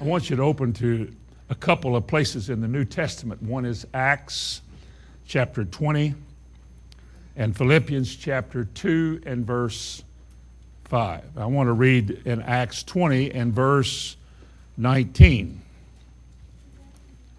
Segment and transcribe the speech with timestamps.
[0.00, 1.14] I want you to open to
[1.50, 3.40] a couple of places in the New Testament.
[3.40, 4.60] One is Acts
[5.24, 6.14] chapter 20
[7.36, 10.02] and Philippians chapter 2 and verse
[10.86, 11.22] 5.
[11.36, 14.16] I want to read in Acts 20 and verse
[14.76, 15.60] 19.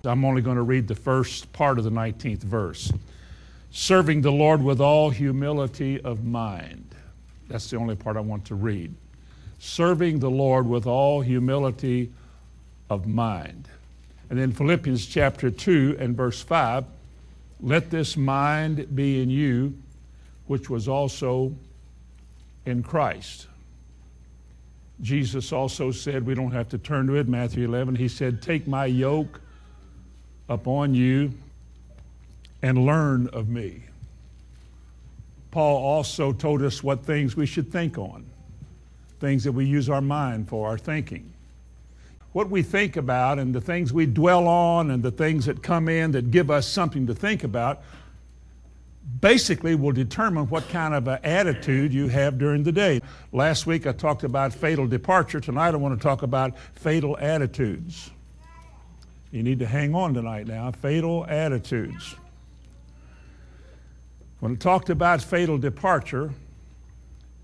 [0.06, 2.92] I'm only going to read the first part of the 19th verse.
[3.72, 6.96] Serving the Lord with all humility of mind.
[7.50, 8.94] That's the only part I want to read.
[9.60, 12.12] Serving the Lord with all humility
[12.90, 13.68] of mind.
[14.30, 16.86] And then Philippians chapter 2 and verse 5
[17.62, 19.74] let this mind be in you,
[20.48, 21.56] which was also
[22.66, 23.48] in Christ.
[25.02, 27.96] Jesus also said, we don't have to turn to it, Matthew 11.
[27.96, 29.42] He said, Take my yoke
[30.48, 31.34] upon you
[32.62, 33.84] and learn of me.
[35.52, 38.26] Paul also told us what things we should think on,
[39.20, 41.32] things that we use our mind for, our thinking.
[42.36, 45.88] What we think about and the things we dwell on and the things that come
[45.88, 47.82] in that give us something to think about
[49.22, 53.00] basically will determine what kind of an attitude you have during the day.
[53.32, 55.40] Last week I talked about fatal departure.
[55.40, 58.12] Tonight I want to talk about fatal attitudes.
[59.32, 60.70] You need to hang on tonight now.
[60.72, 62.16] Fatal attitudes.
[64.42, 66.34] When I talked about fatal departure,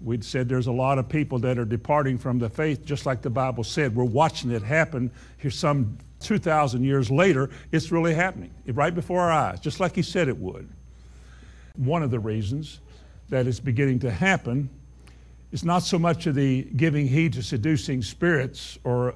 [0.03, 3.21] we'd said there's a lot of people that are departing from the faith, just like
[3.21, 3.95] the Bible said.
[3.95, 7.49] We're watching it happen here some 2,000 years later.
[7.71, 10.67] It's really happening right before our eyes, just like He said it would.
[11.75, 12.79] One of the reasons
[13.29, 14.69] that it's beginning to happen
[15.51, 19.15] is not so much of the giving heed to seducing spirits or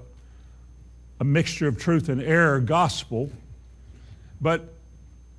[1.20, 3.30] a mixture of truth and error gospel,
[4.42, 4.74] but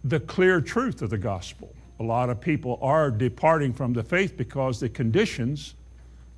[0.04, 1.74] the clear truth of the gospel.
[1.98, 5.74] A lot of people are departing from the faith because the conditions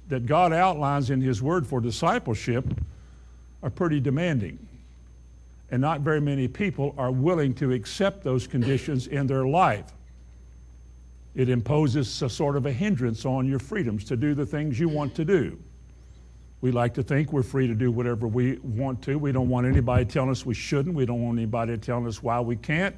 [0.08, 2.64] that God outlines in His Word for discipleship
[3.62, 4.58] are pretty demanding.
[5.70, 9.92] And not very many people are willing to accept those conditions in their life.
[11.34, 14.88] It imposes a sort of a hindrance on your freedoms to do the things you
[14.88, 15.58] want to do.
[16.60, 19.18] We like to think we're free to do whatever we want to.
[19.18, 20.94] We don't want anybody telling us we shouldn't.
[20.94, 22.96] We don't want anybody telling us why we can't.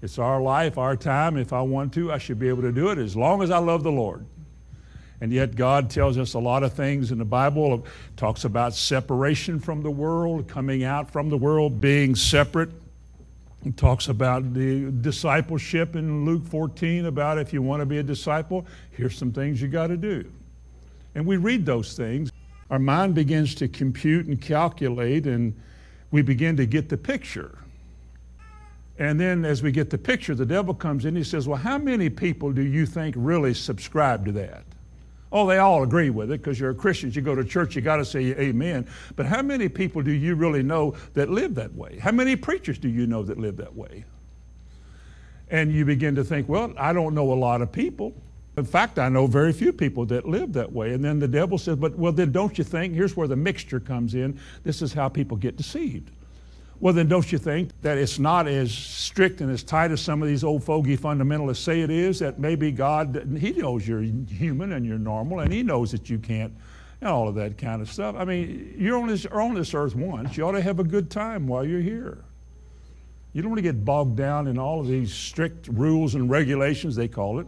[0.00, 1.36] It's our life, our time.
[1.36, 3.58] If I want to, I should be able to do it as long as I
[3.58, 4.24] love the Lord.
[5.20, 7.84] And yet, God tells us a lot of things in the Bible.
[8.16, 12.70] talks about separation from the world, coming out from the world, being separate.
[13.64, 18.02] He talks about the discipleship in Luke 14 about if you want to be a
[18.04, 20.30] disciple, here's some things you got to do.
[21.16, 22.30] And we read those things.
[22.70, 25.58] Our mind begins to compute and calculate, and
[26.12, 27.58] we begin to get the picture.
[28.98, 31.14] And then as we get the picture, the devil comes in.
[31.14, 34.64] He says, Well, how many people do you think really subscribe to that?
[35.30, 37.12] Oh, they all agree with it because you're a Christian.
[37.12, 38.88] You go to church, you got to say amen.
[39.14, 41.98] But how many people do you really know that live that way?
[41.98, 44.04] How many preachers do you know that live that way?
[45.50, 48.14] And you begin to think, well, I don't know a lot of people.
[48.56, 50.92] In fact, I know very few people that live that way.
[50.92, 52.94] And then the devil says, but well, then don't you think?
[52.94, 54.40] Here's where the mixture comes in.
[54.64, 56.10] This is how people get deceived.
[56.80, 60.22] Well, then don't you think that it's not as strict and as tight as some
[60.22, 62.20] of these old fogey fundamentalists say it is?
[62.20, 66.18] That maybe God, He knows you're human and you're normal, and He knows that you
[66.18, 66.52] can't,
[67.00, 68.14] and all of that kind of stuff.
[68.16, 70.36] I mean, you're on this, on this earth once.
[70.36, 72.24] You ought to have a good time while you're here.
[73.32, 76.94] You don't want to get bogged down in all of these strict rules and regulations,
[76.94, 77.46] they call it.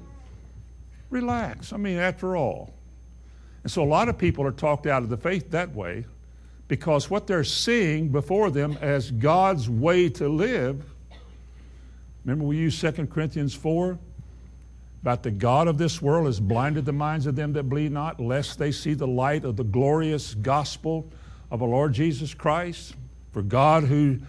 [1.09, 1.73] Relax.
[1.73, 2.75] I mean, after all.
[3.63, 6.05] And so a lot of people are talked out of the faith that way
[6.71, 10.81] because what they're seeing before them as God's way to live.
[12.25, 13.99] Remember, we used 2 Corinthians 4
[15.03, 18.21] about the God of this world has blinded the minds of them that believe not,
[18.21, 21.11] lest they see the light of the glorious gospel
[21.51, 22.95] of our Lord Jesus Christ.
[23.33, 24.21] For God, who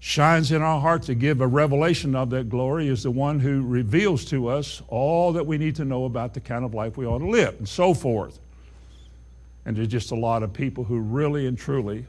[0.00, 3.62] shines in our heart to give a revelation of that glory, is the one who
[3.62, 7.06] reveals to us all that we need to know about the kind of life we
[7.06, 8.40] ought to live, and so forth.
[9.66, 12.06] And there's just a lot of people who really and truly,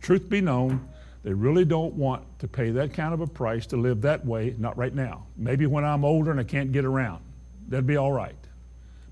[0.00, 0.86] truth be known,
[1.22, 4.54] they really don't want to pay that kind of a price to live that way,
[4.58, 5.26] not right now.
[5.36, 7.22] Maybe when I'm older and I can't get around.
[7.68, 8.36] That'd be all right.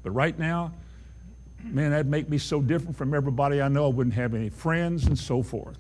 [0.03, 0.73] But right now,
[1.65, 3.87] man, that'd make me so different from everybody I know.
[3.87, 5.79] I wouldn't have any friends and so forth.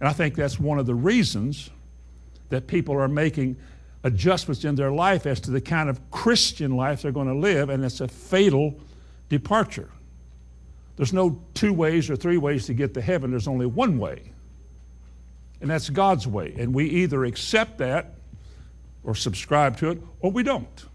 [0.00, 1.70] And I think that's one of the reasons
[2.48, 3.56] that people are making
[4.04, 7.68] adjustments in their life as to the kind of Christian life they're going to live,
[7.68, 8.74] and it's a fatal
[9.28, 9.88] departure.
[11.02, 14.22] There's no two ways or three ways to get to heaven, there's only one way.
[15.60, 16.54] And that's God's way.
[16.56, 18.14] And we either accept that
[19.02, 20.86] or subscribe to it or we don't.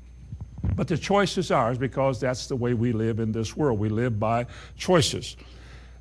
[0.78, 3.80] But the choice is ours because that's the way we live in this world.
[3.80, 4.46] We live by
[4.78, 5.36] choices.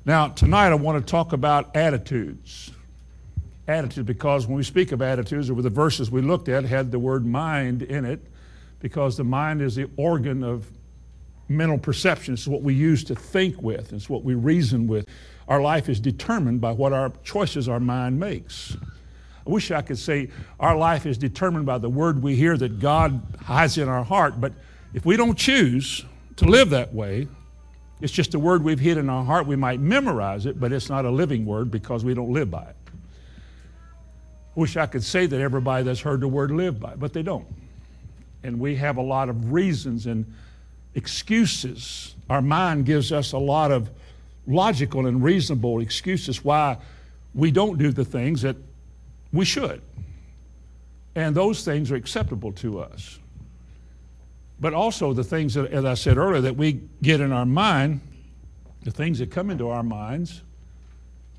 [0.05, 2.71] Now, tonight I want to talk about attitudes.
[3.67, 6.99] Attitude, because when we speak of attitudes, or the verses we looked at, had the
[6.99, 8.25] word mind in it,
[8.79, 10.71] because the mind is the organ of
[11.49, 12.33] mental perception.
[12.33, 15.07] It's what we use to think with, it's what we reason with.
[15.47, 18.75] Our life is determined by what our choices our mind makes.
[19.45, 20.29] I wish I could say
[20.59, 24.41] our life is determined by the word we hear that God hides in our heart,
[24.41, 24.51] but
[24.93, 26.03] if we don't choose
[26.35, 27.27] to live that way,
[28.01, 29.47] it's just a word we've hid in our heart.
[29.47, 32.63] We might memorize it, but it's not a living word because we don't live by
[32.63, 32.75] it.
[34.55, 37.13] I wish I could say that everybody that's heard the word live by it, but
[37.13, 37.47] they don't.
[38.43, 40.31] And we have a lot of reasons and
[40.97, 42.15] excuses.
[42.29, 43.89] Our mind gives us a lot of
[44.47, 46.77] logical and reasonable excuses why
[47.35, 48.57] we don't do the things that
[49.31, 49.81] we should.
[51.15, 53.19] And those things are acceptable to us.
[54.59, 58.01] But also the things that, as I said earlier, that we get in our mind,
[58.81, 60.41] the things that come into our minds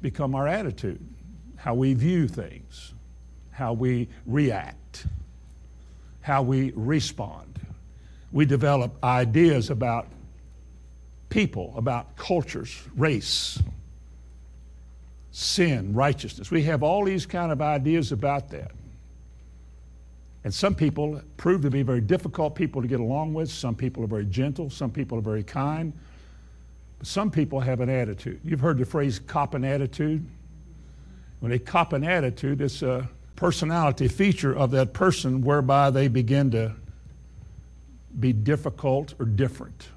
[0.00, 1.04] become our attitude,
[1.56, 2.92] how we view things,
[3.50, 5.06] how we react,
[6.20, 7.47] how we respond.
[8.32, 10.06] We develop ideas about
[11.30, 13.62] people, about cultures, race,
[15.30, 16.50] sin, righteousness.
[16.50, 18.72] We have all these kind of ideas about that.
[20.44, 23.50] And some people prove to be very difficult people to get along with.
[23.50, 24.70] Some people are very gentle.
[24.70, 25.92] Some people are very kind.
[26.98, 28.40] But some people have an attitude.
[28.44, 30.24] You've heard the phrase cop an attitude.
[31.40, 36.50] When they cop an attitude, it's a personality feature of that person whereby they begin
[36.52, 36.74] to
[38.20, 39.88] be difficult or different.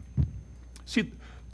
[0.85, 1.12] See,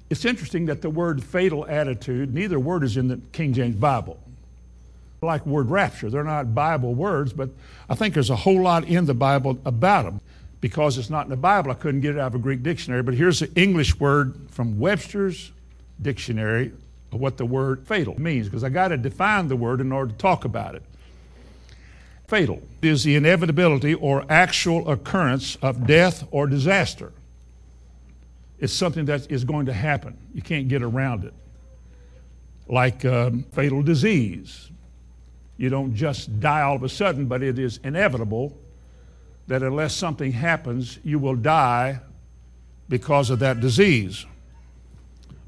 [0.10, 4.20] it's interesting that the word fatal attitude, neither word is in the King James Bible
[5.22, 6.10] like word rapture.
[6.10, 7.50] They're not Bible words, but
[7.90, 10.22] I think there's a whole lot in the Bible about them.
[10.60, 13.04] Because it's not in the Bible, I couldn't get it out of a Greek dictionary.
[13.04, 15.52] But here's the English word from Webster's
[16.02, 16.72] dictionary
[17.12, 20.12] of what the word fatal means, because I got to define the word in order
[20.12, 20.82] to talk about it.
[22.28, 27.14] Fatal is the inevitability or actual occurrence of death or disaster.
[28.60, 30.18] It's something that is going to happen.
[30.34, 31.34] You can't get around it.
[32.68, 34.70] Like um, fatal disease,
[35.56, 38.58] you don't just die all of a sudden, but it is inevitable
[39.48, 42.02] that unless something happens, you will die
[42.90, 44.26] because of that disease.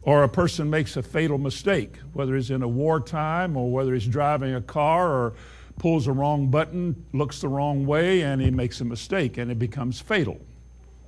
[0.03, 4.07] Or a person makes a fatal mistake, whether it's in a wartime or whether he's
[4.07, 5.33] driving a car or
[5.79, 9.57] pulls the wrong button, looks the wrong way, and he makes a mistake and it
[9.57, 10.39] becomes fatal.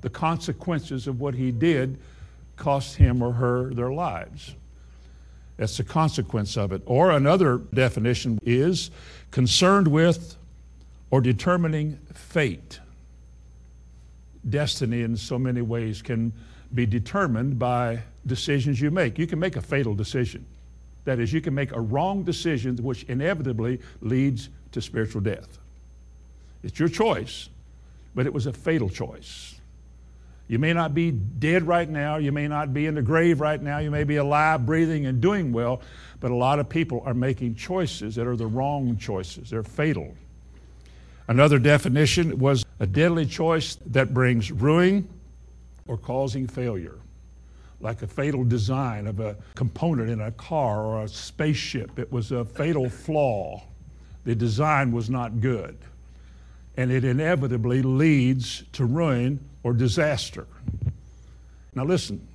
[0.01, 1.99] The consequences of what he did
[2.55, 4.55] cost him or her their lives.
[5.57, 6.81] That's the consequence of it.
[6.85, 8.89] Or another definition is
[9.29, 10.35] concerned with
[11.11, 12.79] or determining fate.
[14.49, 16.33] Destiny, in so many ways, can
[16.73, 19.19] be determined by decisions you make.
[19.19, 20.45] You can make a fatal decision.
[21.05, 25.57] That is, you can make a wrong decision which inevitably leads to spiritual death.
[26.63, 27.49] It's your choice,
[28.15, 29.55] but it was a fatal choice.
[30.47, 32.17] You may not be dead right now.
[32.17, 33.77] You may not be in the grave right now.
[33.77, 35.81] You may be alive, breathing, and doing well.
[36.19, 39.49] But a lot of people are making choices that are the wrong choices.
[39.49, 40.13] They're fatal.
[41.29, 45.07] Another definition was a deadly choice that brings ruin
[45.87, 46.97] or causing failure,
[47.79, 51.97] like a fatal design of a component in a car or a spaceship.
[51.97, 53.63] It was a fatal flaw.
[54.23, 55.77] The design was not good.
[56.77, 60.47] And it inevitably leads to ruin or disaster.
[61.73, 62.27] Now, listen,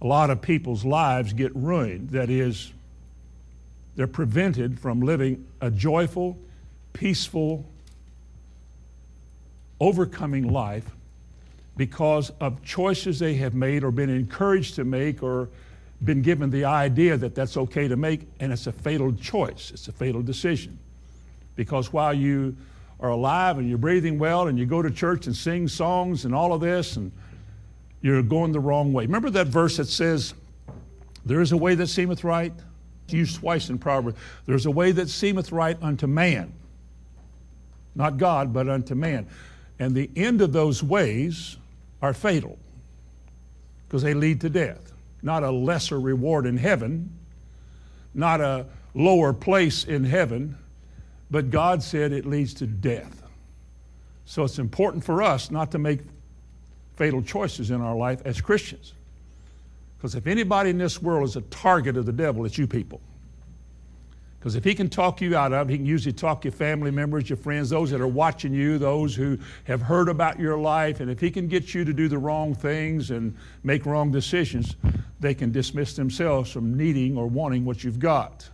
[0.00, 2.10] a lot of people's lives get ruined.
[2.10, 2.72] That is,
[3.96, 6.38] they're prevented from living a joyful,
[6.92, 7.64] peaceful,
[9.80, 10.90] overcoming life
[11.76, 15.48] because of choices they have made or been encouraged to make or
[16.02, 19.70] been given the idea that that's okay to make, and it's a fatal choice.
[19.72, 20.78] It's a fatal decision.
[21.56, 22.56] Because while you
[23.00, 26.34] are alive and you're breathing well and you go to church and sing songs and
[26.34, 27.12] all of this and
[28.00, 29.04] you're going the wrong way.
[29.04, 30.34] Remember that verse that says,
[31.24, 32.52] There is a way that seemeth right?
[33.04, 34.18] It's used twice in Proverbs.
[34.46, 36.52] There's a way that seemeth right unto man.
[37.94, 39.26] Not God, but unto man.
[39.78, 41.56] And the end of those ways
[42.02, 42.58] are fatal
[43.86, 44.92] because they lead to death.
[45.22, 47.10] Not a lesser reward in heaven,
[48.14, 50.56] not a lower place in heaven,
[51.30, 53.22] but God said it leads to death.
[54.24, 56.00] So it's important for us not to make
[56.96, 58.92] fatal choices in our life as Christians.
[59.96, 63.00] Because if anybody in this world is a target of the devil, it's you people.
[64.38, 66.90] Because if he can talk you out of it, he can usually talk your family
[66.90, 71.00] members, your friends, those that are watching you, those who have heard about your life.
[71.00, 74.76] And if he can get you to do the wrong things and make wrong decisions,
[75.18, 78.48] they can dismiss themselves from needing or wanting what you've got.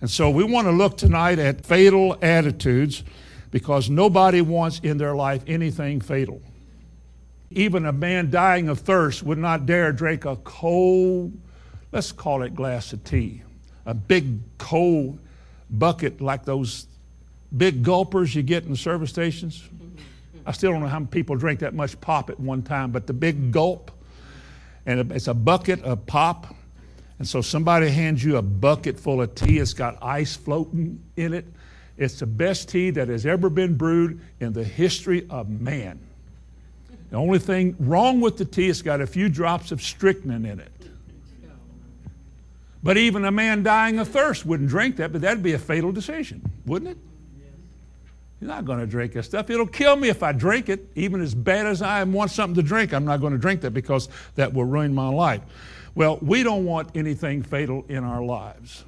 [0.00, 3.02] And so we want to look tonight at fatal attitudes
[3.50, 6.40] because nobody wants in their life anything fatal.
[7.50, 11.32] Even a man dying of thirst would not dare drink a cold,
[11.92, 13.42] let's call it glass of tea,
[13.86, 15.18] a big cold
[15.70, 16.86] bucket like those
[17.56, 19.66] big gulpers you get in the service stations.
[20.46, 23.06] I still don't know how many people drink that much pop at one time, but
[23.06, 23.90] the big gulp,
[24.86, 26.54] and it's a bucket of pop.
[27.18, 31.34] And so somebody hands you a bucket full of tea, it's got ice floating in
[31.34, 31.44] it.
[31.96, 35.98] It's the best tea that has ever been brewed in the history of man.
[37.10, 40.60] The only thing wrong with the tea, it's got a few drops of strychnine in
[40.60, 40.72] it.
[42.82, 45.90] But even a man dying of thirst wouldn't drink that, but that'd be a fatal
[45.90, 46.98] decision, wouldn't it?
[48.40, 49.50] You're not going to drink that stuff.
[49.50, 50.86] It'll kill me if I drink it.
[50.94, 53.72] Even as bad as I want something to drink, I'm not going to drink that
[53.72, 55.40] because that will ruin my life.
[55.98, 58.84] Well, we don't want anything fatal in our lives.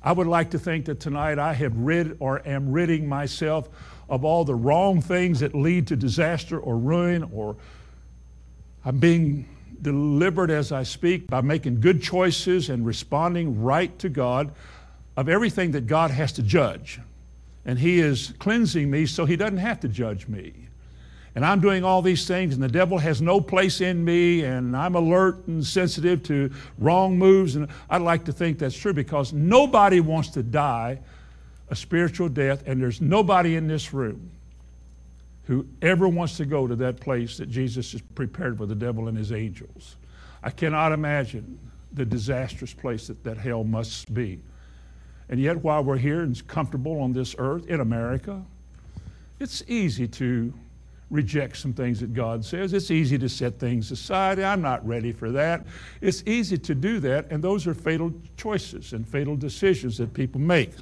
[0.00, 3.68] I would like to think that tonight I have rid or am ridding myself
[4.08, 7.56] of all the wrong things that lead to disaster or ruin, or
[8.84, 9.48] I'm being
[9.82, 14.52] delivered as I speak by making good choices and responding right to God
[15.16, 17.00] of everything that God has to judge.
[17.64, 20.61] And He is cleansing me so He doesn't have to judge me.
[21.34, 24.76] And I'm doing all these things, and the devil has no place in me, and
[24.76, 27.56] I'm alert and sensitive to wrong moves.
[27.56, 31.00] And I'd like to think that's true because nobody wants to die
[31.70, 34.30] a spiritual death, and there's nobody in this room
[35.44, 39.08] who ever wants to go to that place that Jesus has prepared for the devil
[39.08, 39.96] and his angels.
[40.42, 41.58] I cannot imagine
[41.92, 44.40] the disastrous place that, that hell must be.
[45.30, 48.42] And yet, while we're here and comfortable on this earth in America,
[49.40, 50.52] it's easy to
[51.12, 52.72] reject some things that God says.
[52.72, 54.40] It's easy to set things aside.
[54.40, 55.66] I'm not ready for that.
[56.00, 60.40] It's easy to do that, and those are fatal choices and fatal decisions that people
[60.40, 60.72] make.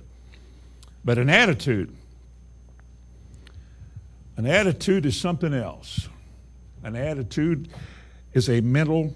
[1.04, 1.94] But an attitude,
[4.36, 6.08] an attitude is something else.
[6.84, 7.68] An attitude
[8.32, 9.14] is a mental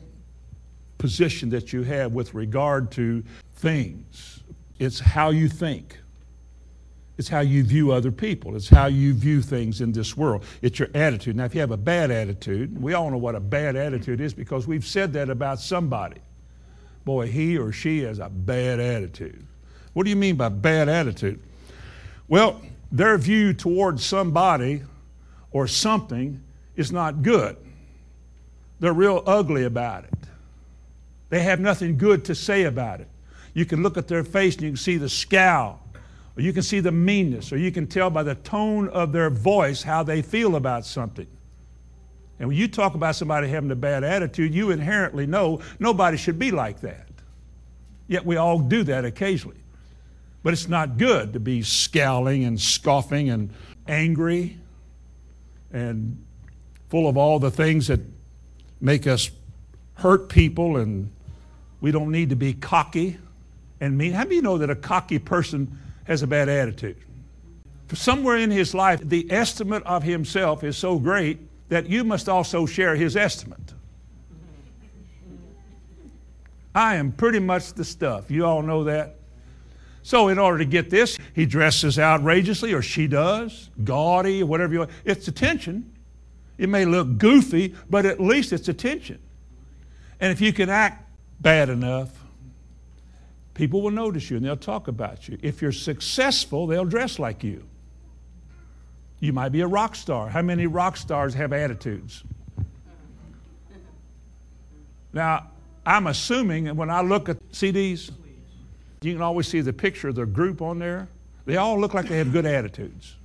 [0.98, 3.22] position that you have with regard to
[3.54, 4.42] things.
[4.78, 5.98] It's how you think.
[7.16, 8.56] It's how you view other people.
[8.56, 10.44] It's how you view things in this world.
[10.62, 11.36] It's your attitude.
[11.36, 14.34] Now, if you have a bad attitude, we all know what a bad attitude is
[14.34, 16.20] because we've said that about somebody.
[17.04, 19.46] Boy, he or she has a bad attitude.
[19.92, 21.40] What do you mean by bad attitude?
[22.26, 24.82] Well, their view towards somebody
[25.52, 26.42] or something
[26.74, 27.56] is not good.
[28.80, 30.14] They're real ugly about it.
[31.28, 33.08] They have nothing good to say about it.
[33.54, 35.80] You can look at their face and you can see the scowl,
[36.36, 39.30] or you can see the meanness, or you can tell by the tone of their
[39.30, 41.28] voice how they feel about something.
[42.38, 46.38] And when you talk about somebody having a bad attitude, you inherently know nobody should
[46.38, 47.08] be like that.
[48.08, 49.56] Yet we all do that occasionally.
[50.42, 53.50] But it's not good to be scowling and scoffing and
[53.86, 54.58] angry
[55.72, 56.22] and
[56.88, 58.00] full of all the things that
[58.80, 59.30] make us
[59.94, 61.10] hurt people, and
[61.80, 63.16] we don't need to be cocky
[63.80, 64.12] and mean.
[64.12, 66.96] How do you know that a cocky person has a bad attitude?
[67.92, 72.66] Somewhere in his life, the estimate of himself is so great that you must also
[72.66, 73.74] share his estimate.
[76.74, 78.30] I am pretty much the stuff.
[78.30, 79.16] You all know that.
[80.02, 84.72] So, in order to get this, he dresses outrageously, or she does, gaudy, or whatever
[84.72, 84.90] you want.
[85.04, 85.94] It's attention.
[86.58, 89.18] It may look goofy, but at least it's attention.
[90.20, 91.08] And if you can act
[91.40, 92.23] bad enough,
[93.54, 95.38] people will notice you and they'll talk about you.
[95.42, 97.64] If you're successful, they'll dress like you.
[99.20, 100.28] You might be a rock star.
[100.28, 102.24] How many rock stars have attitudes?
[105.12, 105.50] Now,
[105.86, 108.10] I'm assuming, and when I look at CDs,
[109.00, 111.08] you can always see the picture of their group on there.
[111.46, 113.16] They all look like they have good attitudes.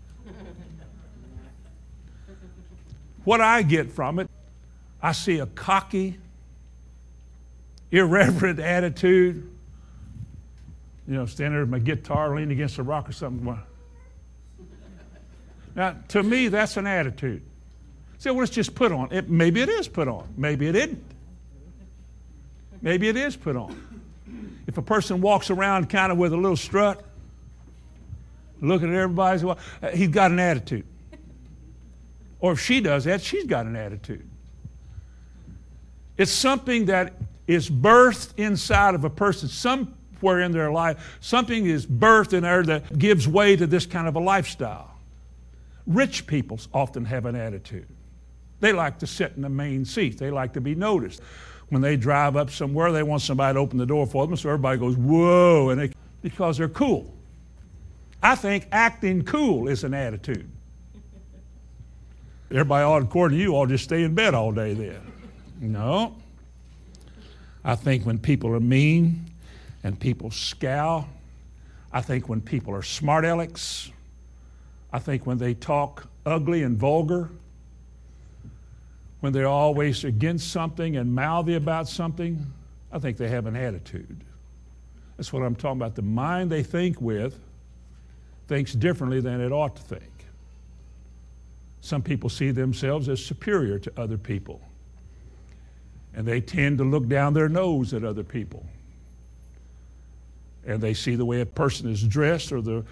[3.23, 4.29] What I get from it,
[5.01, 6.17] I see a cocky,
[7.91, 9.49] irreverent attitude.
[11.09, 13.59] You know, standing there with my guitar, leaning against a rock or something.
[15.75, 17.43] Now, to me, that's an attitude.
[18.17, 19.09] See, well, it's just put on.
[19.11, 20.27] It, maybe it is put on.
[20.35, 21.03] Maybe it isn't.
[22.81, 23.79] Maybe it is put on
[24.69, 27.03] if a person walks around kind of with a little strut,
[28.61, 30.85] looking at everybody, well, uh, he's got an attitude.
[32.39, 34.29] Or if she does that, she's got an attitude.
[36.17, 37.13] It's something that
[37.47, 42.43] is birthed inside of a person, some somewhere in their life, something is birthed in
[42.43, 44.91] there that gives way to this kind of a lifestyle.
[45.87, 47.87] Rich people often have an attitude.
[48.59, 51.21] They like to sit in the main seat, they like to be noticed.
[51.69, 54.49] When they drive up somewhere, they want somebody to open the door for them, so
[54.49, 57.13] everybody goes, whoa, and they, because they're cool.
[58.21, 60.49] I think acting cool is an attitude.
[62.51, 64.99] Everybody ought, according to you, ought to just stay in bed all day then.
[65.61, 66.15] No.
[67.63, 69.28] I think when people are mean
[69.83, 71.07] and people scowl,
[71.91, 73.91] I think when people are smart alecks,
[74.91, 77.29] I think when they talk ugly and vulgar,
[79.19, 82.45] when they're always against something and mouthy about something,
[82.91, 84.23] I think they have an attitude.
[85.17, 85.95] That's what I'm talking about.
[85.95, 87.37] The mind they think with
[88.47, 90.03] thinks differently than it ought to think.
[91.81, 94.61] Some people see themselves as superior to other people,
[96.13, 98.65] and they tend to look down their nose at other people.
[100.65, 102.83] And they see the way a person is dressed or the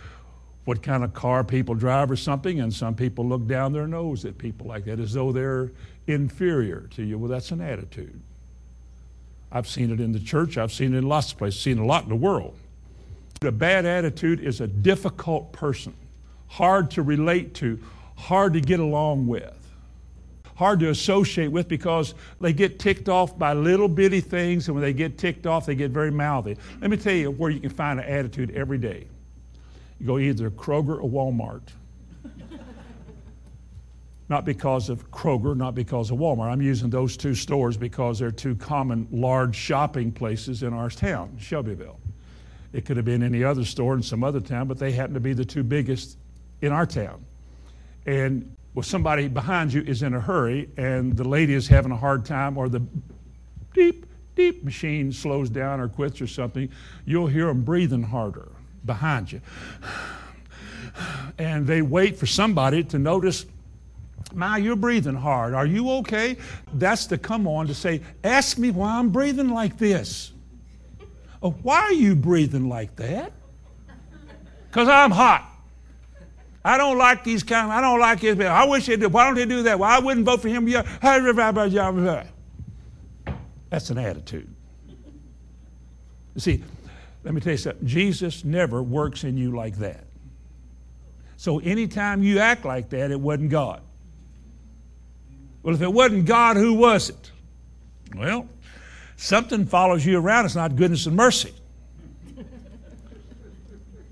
[0.67, 4.25] what kind of car people drive or something, and some people look down their nose
[4.25, 5.71] at people like that as though they're
[6.07, 7.17] inferior to you.
[7.17, 8.19] Well, that's an attitude.
[9.49, 11.85] I've seen it in the church, I've seen it in lots of places, seen a
[11.85, 12.53] lot in the world.
[13.43, 15.93] A bad attitude is a difficult person,
[16.47, 17.79] hard to relate to,
[18.17, 19.56] hard to get along with,
[20.57, 24.81] hard to associate with because they get ticked off by little bitty things, and when
[24.81, 26.57] they get ticked off, they get very mouthy.
[26.81, 29.05] Let me tell you where you can find an attitude every day.
[29.99, 31.61] You go either Kroger or Walmart.
[34.29, 36.51] not because of Kroger, not because of Walmart.
[36.51, 41.37] I'm using those two stores because they're two common large shopping places in our town,
[41.39, 41.99] Shelbyville.
[42.73, 45.19] It could have been any other store in some other town, but they happen to
[45.19, 46.17] be the two biggest
[46.61, 47.23] in our town.
[48.07, 51.97] And well, somebody behind you is in a hurry, and the lady is having a
[51.97, 52.79] hard time, or the
[53.73, 54.05] deep,
[54.35, 56.69] deep machine slows down or quits or something,
[57.03, 58.51] you'll hear them breathing harder
[58.85, 59.41] behind you.
[61.39, 63.47] And they wait for somebody to notice,
[64.35, 65.55] Ma, you're breathing hard.
[65.55, 66.37] Are you okay?
[66.73, 70.33] That's to come on to say, Ask me why I'm breathing like this.
[71.41, 73.31] Oh, why are you breathing like that?
[74.69, 75.56] Because I'm hot.
[76.67, 79.13] I don't like these kind I don't like his, I wish they did.
[79.13, 79.79] Why don't they do that?
[79.79, 80.65] Well, I wouldn't vote for him.
[83.69, 84.53] That's an attitude.
[86.35, 86.63] You see,
[87.23, 87.87] let me tell you something.
[87.87, 90.03] Jesus never works in you like that.
[91.37, 93.81] So anytime you act like that, it wasn't God.
[95.63, 97.31] Well, if it wasn't God, who was it?
[98.13, 98.45] Well,
[99.15, 100.43] something follows you around.
[100.43, 101.53] It's not goodness and mercy.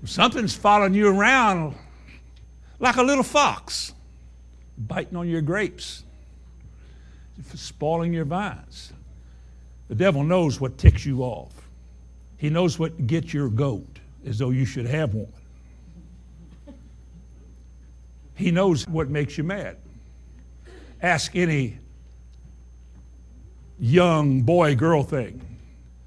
[0.06, 1.74] Something's following you around
[2.78, 3.94] like a little fox,
[4.76, 6.04] biting on your grapes,
[7.54, 8.92] spoiling your vines.
[9.88, 11.52] The devil knows what ticks you off.
[12.36, 15.32] He knows what gets your goat, as though you should have one.
[18.34, 19.78] He knows what makes you mad.
[21.00, 21.78] Ask any
[23.78, 25.40] young boy girl thing,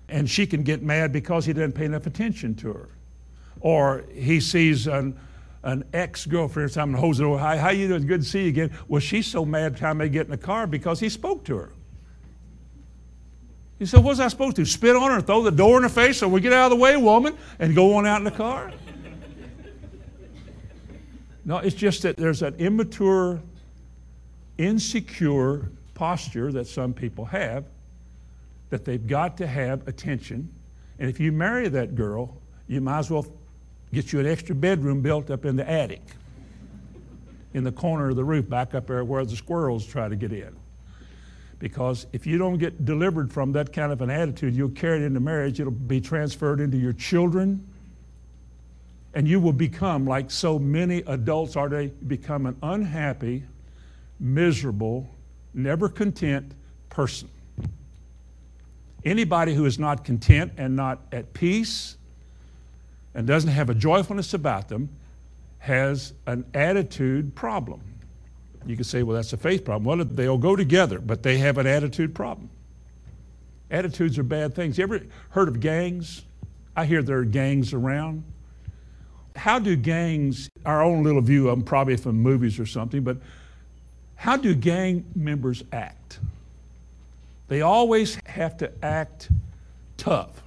[0.08, 2.90] and she can get mad because he doesn't pay enough attention to her.
[3.62, 5.20] Or he sees an,
[5.64, 8.08] an ex girlfriend or something, it over, hi, how you doing?
[8.08, 8.72] Good to see you again.
[8.88, 11.74] Well, she's so mad time they get in the car because he spoke to her.
[13.78, 14.66] He said, What's I supposed to?
[14.66, 16.84] Spit on her throw the door in her face so we get out of the
[16.84, 18.72] way, woman, and go on out in the car?
[21.46, 23.42] no, it's just that there's an immature,
[24.58, 27.66] insecure posture that some people have
[28.70, 30.54] that they've got to have attention.
[31.00, 33.26] And if you marry that girl, you might as well
[33.94, 36.02] get you an extra bedroom built up in the attic,
[37.54, 40.32] in the corner of the roof, back up there where the squirrels try to get
[40.32, 40.56] in.
[41.58, 45.04] Because if you don't get delivered from that kind of an attitude, you'll carry it
[45.04, 47.68] into marriage, it'll be transferred into your children,
[49.14, 53.44] and you will become, like so many adults are today, become an unhappy,
[54.20, 55.10] miserable,
[55.54, 56.54] never content
[56.90, 57.28] person.
[59.04, 61.98] Anybody who is not content and not at peace
[63.20, 64.88] and doesn't have a joyfulness about them
[65.58, 67.82] has an attitude problem.
[68.66, 69.84] You could say, well, that's a faith problem.
[69.84, 72.50] Well, they'll go together, but they have an attitude problem.
[73.70, 74.78] Attitudes are bad things.
[74.78, 75.02] You ever
[75.32, 76.24] heard of gangs?
[76.78, 78.24] I hear there are gangs around.
[79.36, 83.18] How do gangs, our own little view of them, probably from movies or something, but
[84.16, 86.20] how do gang members act?
[87.50, 89.28] They always have to act
[89.98, 90.42] tough.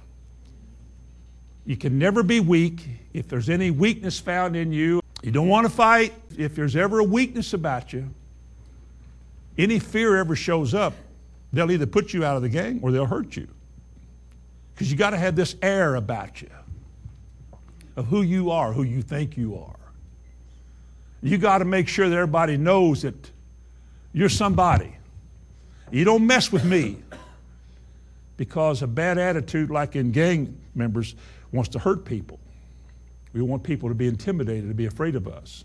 [1.65, 2.85] You can never be weak.
[3.13, 6.13] If there's any weakness found in you, you don't want to fight.
[6.37, 8.09] If there's ever a weakness about you,
[9.57, 10.93] any fear ever shows up,
[11.53, 13.47] they'll either put you out of the gang or they'll hurt you.
[14.73, 16.49] Because you got to have this air about you
[17.95, 19.79] of who you are, who you think you are.
[21.21, 23.31] You got to make sure that everybody knows that
[24.11, 24.95] you're somebody.
[25.91, 26.97] You don't mess with me
[28.35, 31.15] because a bad attitude, like in gang members,
[31.53, 32.39] wants to hurt people.
[33.31, 35.63] We want people to be intimidated, to be afraid of us.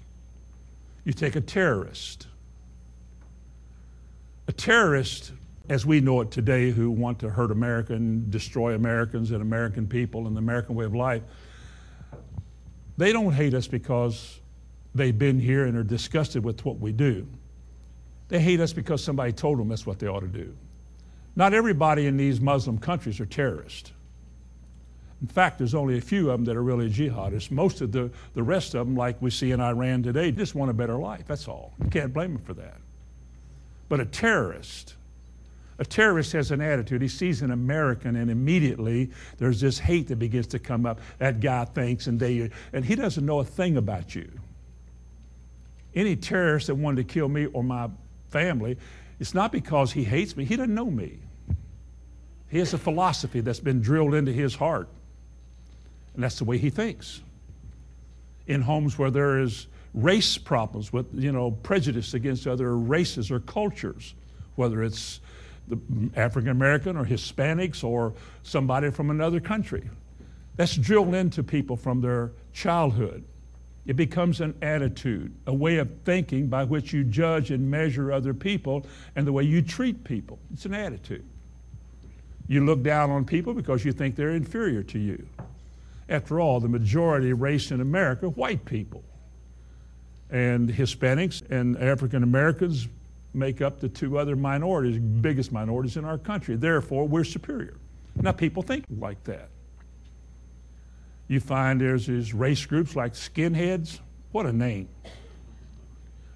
[1.05, 2.27] You take a terrorist.
[4.47, 5.33] A terrorist,
[5.69, 9.87] as we know it today, who want to hurt America and destroy Americans and American
[9.87, 11.23] people and the American way of life,
[12.97, 14.41] they don't hate us because
[14.95, 17.27] they've been here and are disgusted with what we do.
[18.29, 20.55] They hate us because somebody told them that's what they ought to do.
[21.37, 23.93] Not everybody in these Muslim countries are terrorists.
[25.21, 27.51] In fact, there's only a few of them that are really jihadists.
[27.51, 30.71] Most of the, the rest of them, like we see in Iran today, just want
[30.71, 31.25] a better life.
[31.27, 31.73] That's all.
[31.83, 32.77] You can't blame them for that.
[33.89, 34.95] But a terrorist,
[35.79, 37.03] a terrorist has an attitude.
[37.03, 41.01] He sees an American, and immediately there's this hate that begins to come up.
[41.19, 44.31] That guy thinks, and they, and he doesn't know a thing about you.
[45.97, 47.89] Any terrorist that wanted to kill me or my
[48.31, 48.77] family,
[49.19, 50.45] it's not because he hates me.
[50.45, 51.19] He doesn't know me.
[52.51, 54.89] He has a philosophy that's been drilled into his heart.
[56.19, 57.21] And that's the way he thinks.
[58.49, 63.39] In homes where there is race problems with, you know, prejudice against other races or
[63.39, 64.15] cultures,
[64.57, 65.21] whether it's
[65.69, 65.79] the
[66.17, 69.89] African American or Hispanics or somebody from another country.
[70.57, 73.23] That's drilled into people from their childhood.
[73.87, 78.35] It becomes an attitude, a way of thinking by which you judge and measure other
[78.35, 80.41] people and the way you treat people.
[80.53, 81.25] It's an attitude.
[82.49, 85.25] You look down on people because you think they're inferior to you.
[86.09, 89.05] After all, the majority race in America, white people.
[90.31, 92.89] And Hispanics and African Americans
[93.35, 96.57] make up the two other minorities, biggest minorities in our country.
[96.57, 97.77] Therefore, we're superior.
[98.17, 99.51] Now, people think like that.
[101.29, 104.01] You find there's these race groups like skinheads.
[104.33, 104.89] What a name.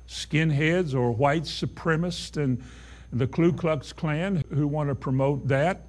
[0.07, 2.63] Skinheads or white supremacists and
[3.11, 5.83] the Ku Klux Klan who want to promote that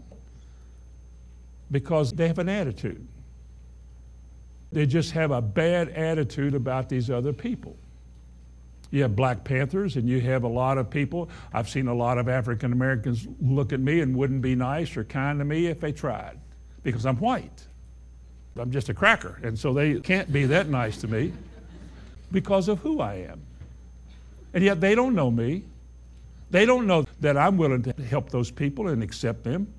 [1.70, 3.06] because they have an attitude.
[4.74, 7.78] They just have a bad attitude about these other people.
[8.90, 11.30] You have Black Panthers, and you have a lot of people.
[11.52, 15.04] I've seen a lot of African Americans look at me and wouldn't be nice or
[15.04, 16.40] kind to me if they tried
[16.84, 17.64] because I'm white.
[18.56, 21.34] I'm just a cracker, and so they can't be that nice to me
[22.32, 23.42] because of who I am.
[24.54, 25.64] And yet they don't know me.
[26.52, 29.74] They don't know that I'm willing to help those people and accept them.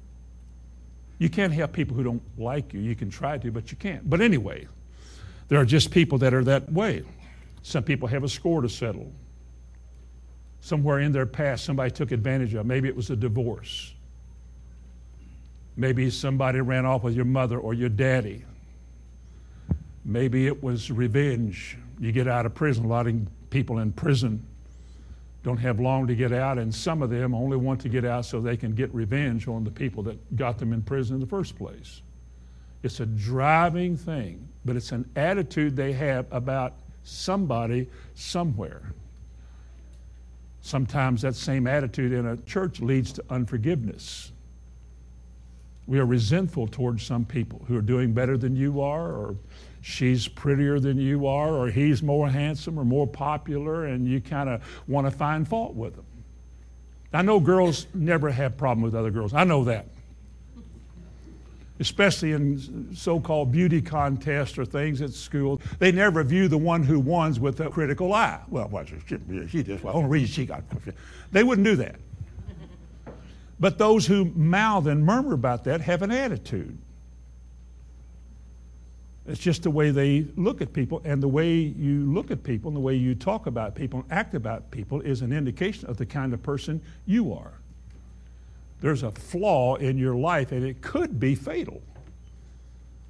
[1.19, 2.81] You can't help people who don't like you.
[2.81, 4.11] You can try to, but you can't.
[4.11, 4.67] But anyway,
[5.49, 7.03] there are just people that are that way.
[7.63, 9.11] Some people have a score to settle.
[10.61, 12.65] Somewhere in their past, somebody took advantage of.
[12.67, 13.93] Maybe it was a divorce.
[15.77, 18.45] Maybe somebody ran off with your mother or your daddy.
[20.05, 21.79] Maybe it was revenge.
[21.99, 22.85] You get out of prison.
[22.85, 23.15] A lot of
[23.51, 24.45] people in prison
[25.43, 28.25] don't have long to get out, and some of them only want to get out
[28.25, 31.27] so they can get revenge on the people that got them in prison in the
[31.27, 32.01] first place.
[32.83, 36.75] It's a driving thing, but it's an attitude they have about
[37.05, 38.93] somebody somewhere.
[40.63, 44.33] Sometimes that same attitude in a church leads to unforgiveness.
[45.87, 49.37] We are resentful towards some people who are doing better than you are, or
[49.83, 54.49] she's prettier than you are, or he's more handsome or more popular, and you kind
[54.49, 56.07] of want to find fault with them.
[57.13, 59.35] I know girls never have problem with other girls.
[59.35, 59.87] I know that
[61.81, 67.01] especially in so-called beauty contests or things at school, they never view the one who
[67.01, 68.41] wins with a critical eye.
[68.49, 68.97] Well, what, she,
[69.49, 70.63] she just, well, only reason she got,
[71.33, 71.97] they wouldn't do that.
[73.59, 76.77] But those who mouth and murmur about that have an attitude.
[79.27, 82.69] It's just the way they look at people, and the way you look at people
[82.69, 85.97] and the way you talk about people and act about people is an indication of
[85.97, 87.55] the kind of person you are
[88.81, 91.81] there's a flaw in your life and it could be fatal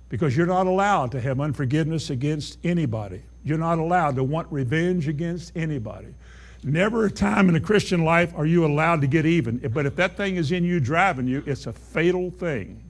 [0.08, 3.22] because you're not allowed to have unforgiveness against anybody.
[3.44, 6.14] You're not allowed to want revenge against anybody.
[6.62, 9.58] Never a time in a Christian life are you allowed to get even.
[9.58, 12.80] But if that thing is in you driving you, it's a fatal thing.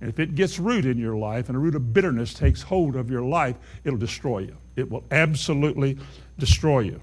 [0.00, 2.96] And if it gets root in your life and a root of bitterness takes hold
[2.96, 4.56] of your life, it'll destroy you.
[4.74, 5.96] It will absolutely
[6.38, 7.00] destroy you.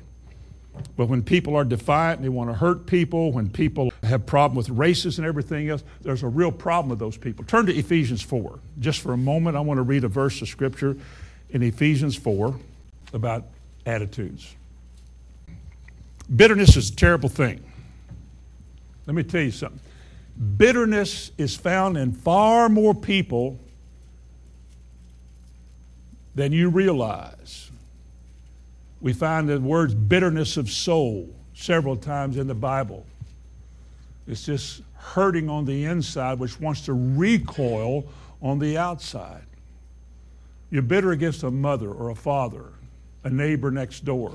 [0.98, 4.56] But when people are defiant and they want to hurt people, when people have problem
[4.58, 7.46] with races and everything else, there's a real problem with those people.
[7.46, 8.60] Turn to Ephesians 4.
[8.80, 10.98] Just for a moment, I want to read a verse of scripture
[11.50, 12.54] in Ephesians 4
[13.14, 13.46] about
[13.86, 14.56] attitudes.
[16.36, 17.64] Bitterness is a terrible thing.
[19.08, 19.80] Let me tell you something.
[20.58, 23.60] bitterness is found in far more people
[26.36, 27.72] than you realize.
[29.02, 33.06] We find the words bitterness of soul several times in the Bible.
[34.28, 38.06] It's just hurting on the inside, which wants to recoil
[38.42, 39.44] on the outside.
[40.70, 42.66] You're bitter against a mother or a father,
[43.24, 44.34] a neighbor next door,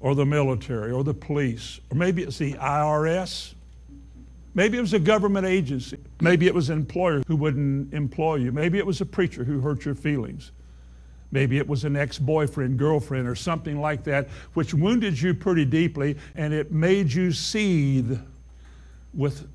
[0.00, 3.54] or the military, or the police, or maybe it's the IRS.
[4.54, 5.98] Maybe it was a government agency.
[6.20, 8.52] Maybe it was an employer who wouldn't employ you.
[8.52, 10.52] Maybe it was a preacher who hurt your feelings.
[11.34, 15.64] Maybe it was an ex boyfriend, girlfriend, or something like that, which wounded you pretty
[15.64, 18.20] deeply and it made you seethe
[19.12, 19.48] with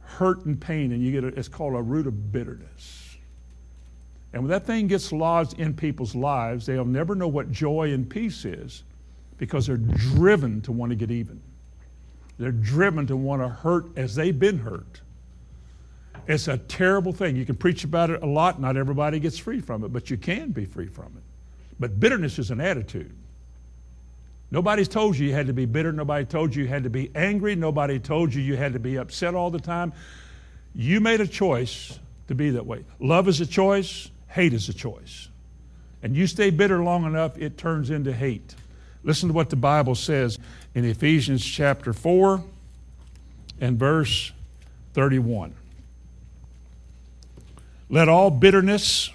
[0.00, 0.92] hurt and pain.
[0.92, 3.16] And you get a, it's called a root of bitterness.
[4.34, 8.08] And when that thing gets lodged in people's lives, they'll never know what joy and
[8.08, 8.82] peace is
[9.38, 11.40] because they're driven to want to get even.
[12.36, 15.00] They're driven to want to hurt as they've been hurt.
[16.26, 17.36] It's a terrible thing.
[17.36, 20.16] You can preach about it a lot, not everybody gets free from it, but you
[20.16, 21.22] can be free from it.
[21.80, 23.12] But bitterness is an attitude.
[24.50, 25.92] Nobody's told you you had to be bitter.
[25.92, 27.56] Nobody told you you had to be angry.
[27.56, 29.92] Nobody told you you had to be upset all the time.
[30.74, 32.84] You made a choice to be that way.
[33.00, 35.28] Love is a choice, hate is a choice.
[36.02, 38.54] And you stay bitter long enough, it turns into hate.
[39.04, 40.38] Listen to what the Bible says
[40.74, 42.44] in Ephesians chapter 4
[43.60, 44.32] and verse
[44.94, 45.54] 31.
[47.92, 49.10] Let all bitterness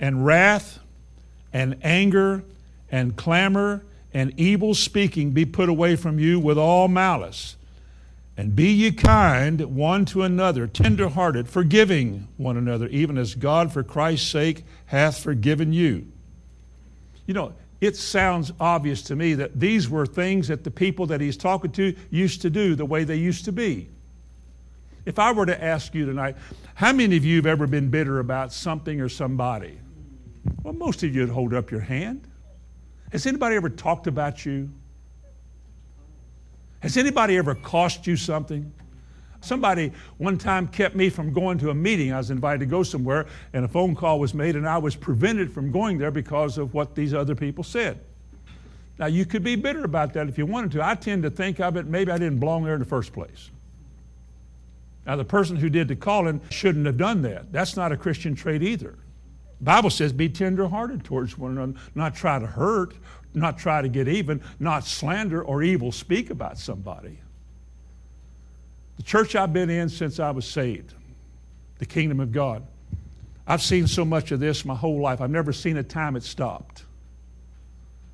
[0.00, 0.80] and wrath
[1.52, 2.42] and anger
[2.90, 7.54] and clamor and evil speaking be put away from you with all malice.
[8.36, 13.84] And be ye kind one to another, tenderhearted, forgiving one another, even as God for
[13.84, 16.08] Christ's sake hath forgiven you.
[17.24, 21.20] You know, it sounds obvious to me that these were things that the people that
[21.20, 23.90] he's talking to used to do the way they used to be.
[25.10, 26.36] If I were to ask you tonight,
[26.74, 29.76] how many of you have ever been bitter about something or somebody?
[30.62, 32.28] Well, most of you would hold up your hand.
[33.10, 34.70] Has anybody ever talked about you?
[36.78, 38.72] Has anybody ever cost you something?
[39.40, 42.12] Somebody one time kept me from going to a meeting.
[42.12, 44.94] I was invited to go somewhere, and a phone call was made, and I was
[44.94, 47.98] prevented from going there because of what these other people said.
[48.96, 50.86] Now, you could be bitter about that if you wanted to.
[50.86, 53.50] I tend to think of it, maybe I didn't belong there in the first place.
[55.06, 57.52] Now, the person who did the calling shouldn't have done that.
[57.52, 58.96] That's not a Christian trait either.
[59.58, 62.94] The Bible says be tenderhearted towards one another, not try to hurt,
[63.34, 67.18] not try to get even, not slander or evil speak about somebody.
[68.96, 70.94] The church I've been in since I was saved,
[71.78, 72.66] the kingdom of God,
[73.46, 75.20] I've seen so much of this my whole life.
[75.20, 76.84] I've never seen a time it stopped.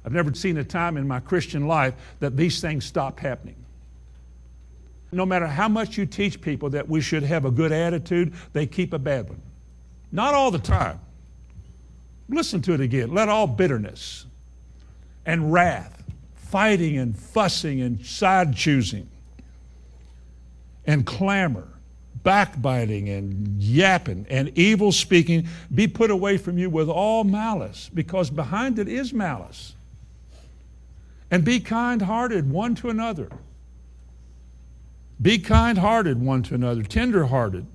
[0.04, 3.65] I've never seen a time in my Christian life that these things stopped happening.
[5.12, 8.66] No matter how much you teach people that we should have a good attitude, they
[8.66, 9.40] keep a bad one.
[10.12, 11.00] Not all the time.
[12.28, 13.12] Listen to it again.
[13.14, 14.26] Let all bitterness
[15.24, 16.02] and wrath,
[16.34, 19.08] fighting and fussing and side choosing,
[20.86, 21.68] and clamor,
[22.22, 28.30] backbiting and yapping and evil speaking be put away from you with all malice, because
[28.30, 29.74] behind it is malice.
[31.30, 33.30] And be kind hearted one to another
[35.20, 37.66] be kind hearted one to another, tender hearted,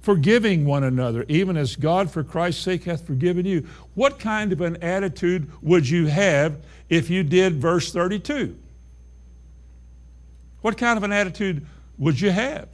[0.00, 3.66] forgiving one another, even as God for Christ's sake hath forgiven you.
[3.94, 8.56] What kind of an attitude would you have if you did verse 32?
[10.62, 11.66] What kind of an attitude
[11.98, 12.68] would you have?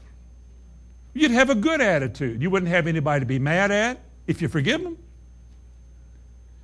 [1.15, 2.41] You'd have a good attitude.
[2.41, 4.97] You wouldn't have anybody to be mad at if you forgive them.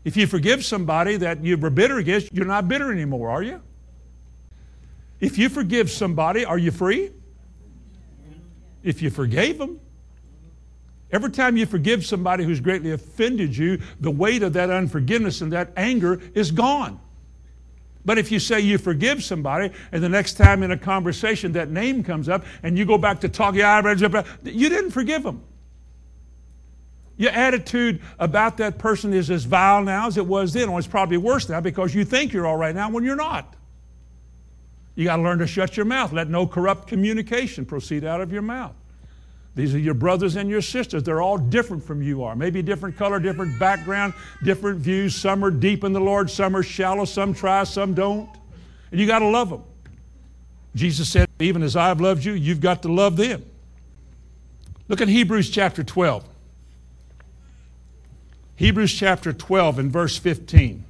[0.05, 3.61] If you forgive somebody that you were bitter against, you're not bitter anymore, are you?
[5.21, 7.11] If you forgive somebody, are you free?
[8.83, 9.81] If you forgave them.
[11.11, 15.53] Every time you forgive somebody who's greatly offended you, the weight of that unforgiveness and
[15.53, 17.01] that anger is gone.
[18.05, 21.71] But if you say you forgive somebody, and the next time in a conversation that
[21.71, 25.43] name comes up, and you go back to talking, you didn't forgive them.
[27.17, 30.87] Your attitude about that person is as vile now as it was then, or it's
[30.87, 33.57] probably worse now because you think you're all right now when you're not.
[34.99, 36.13] You got to learn to shut your mouth.
[36.13, 38.75] Let no corrupt communication proceed out of your mouth.
[39.55, 41.05] These are your brothers and your sisters.
[41.05, 42.35] They're all different from you are.
[42.35, 45.15] Maybe different color, different background, different views.
[45.15, 48.29] Some are deep in the Lord, some are shallow, some try, some don't.
[48.91, 49.63] And you got to love them.
[50.75, 53.45] Jesus said, Even as I've loved you, you've got to love them.
[54.89, 56.29] Look at Hebrews chapter 12.
[58.57, 60.87] Hebrews chapter 12 and verse 15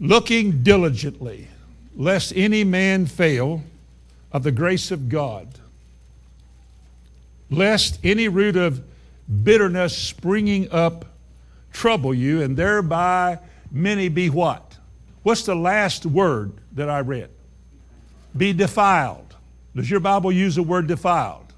[0.00, 1.48] looking diligently,
[1.96, 3.62] lest any man fail,
[4.32, 5.48] of the grace of God,
[7.50, 8.82] lest any root of
[9.44, 11.06] bitterness springing up
[11.72, 13.38] trouble you, and thereby
[13.70, 14.76] many be what?
[15.22, 17.30] What's the last word that I read?
[18.36, 19.34] Be defiled.
[19.74, 21.52] Does your Bible use the word defiled?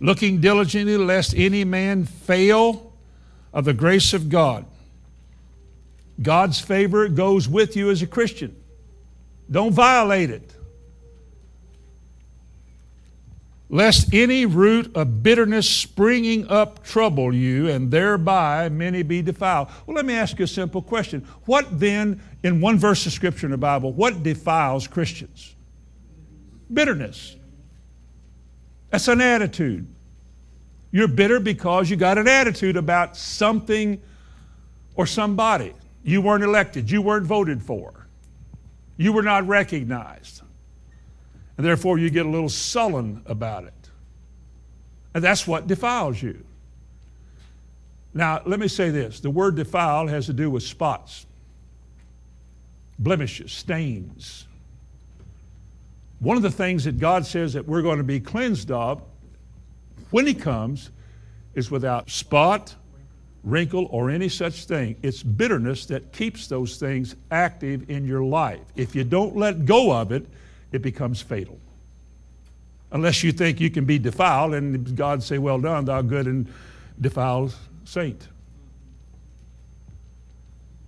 [0.00, 2.92] Looking diligently lest any man fail
[3.52, 4.64] of the grace of God.
[6.20, 8.56] God's favor goes with you as a Christian.
[9.50, 10.54] Don't violate it.
[13.72, 19.68] lest any root of bitterness springing up trouble you, and thereby many be defiled.
[19.86, 21.26] Well, let me ask you a simple question.
[21.46, 25.56] What then, in one verse of Scripture in the Bible, what defiles Christians?
[26.70, 27.34] Bitterness.
[28.90, 29.86] That's an attitude.
[30.90, 34.02] You're bitter because you got an attitude about something
[34.96, 35.72] or somebody.
[36.04, 38.06] You weren't elected, you weren't voted for,
[38.96, 40.42] you were not recognized.
[41.56, 43.90] And therefore, you get a little sullen about it.
[45.14, 46.44] And that's what defiles you.
[48.14, 51.26] Now, let me say this the word defile has to do with spots,
[52.98, 54.46] blemishes, stains.
[56.20, 59.02] One of the things that God says that we're going to be cleansed of
[60.10, 60.90] when He comes
[61.54, 62.74] is without spot,
[63.44, 64.96] wrinkle, or any such thing.
[65.02, 68.60] It's bitterness that keeps those things active in your life.
[68.76, 70.26] If you don't let go of it,
[70.70, 71.58] it becomes fatal.
[72.92, 76.52] Unless you think you can be defiled and God say, Well done, thou good and
[77.00, 78.28] defiled saint.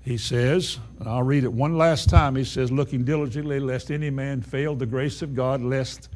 [0.02, 2.36] He says, and I'll read it one last time.
[2.36, 6.10] He says, Looking diligently, lest any man fail the grace of God, lest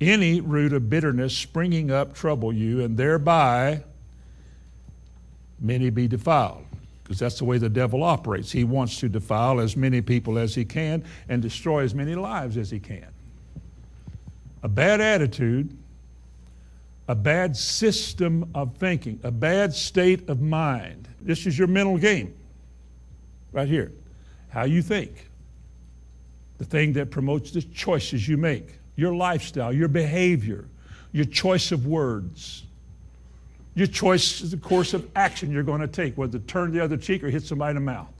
[0.00, 3.84] any root of bitterness springing up trouble you, and thereby
[5.64, 6.64] many be defiled
[7.02, 8.50] because that's the way the devil operates.
[8.50, 12.56] He wants to defile as many people as he can and destroy as many lives
[12.56, 13.08] as he can.
[14.62, 15.76] A bad attitude,
[17.08, 21.08] a bad system of thinking, a bad state of mind.
[21.20, 22.34] This is your mental game
[23.52, 23.92] right here.
[24.48, 25.28] How you think.
[26.58, 30.66] The thing that promotes the choices you make, your lifestyle, your behavior,
[31.12, 32.64] your choice of words.
[33.74, 36.82] Your choice is the course of action you're going to take, whether to turn the
[36.82, 38.12] other cheek or hit somebody in the mouth.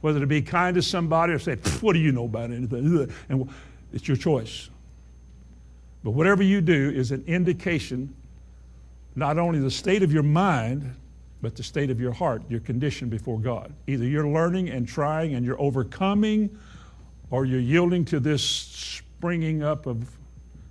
[0.00, 3.12] Whether to be kind to somebody or say, What do you know about anything?
[3.28, 3.48] And
[3.92, 4.68] it's your choice.
[6.02, 8.14] But whatever you do is an indication
[9.16, 10.94] not only the state of your mind,
[11.40, 13.72] but the state of your heart, your condition before God.
[13.86, 16.56] Either you're learning and trying and you're overcoming,
[17.30, 20.08] or you're yielding to this springing up of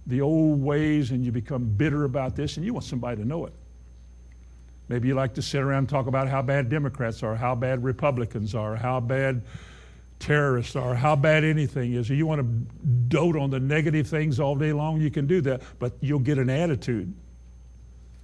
[0.08, 3.46] the old ways and you become bitter about this and you want somebody to know
[3.46, 3.54] it.
[4.88, 7.84] Maybe you like to sit around and talk about how bad Democrats are, how bad
[7.84, 9.42] Republicans are, how bad
[10.20, 12.10] terrorists are, how bad anything is.
[12.10, 12.48] You want to
[13.08, 16.38] dote on the negative things all day long, you can do that, but you'll get
[16.38, 17.12] an attitude.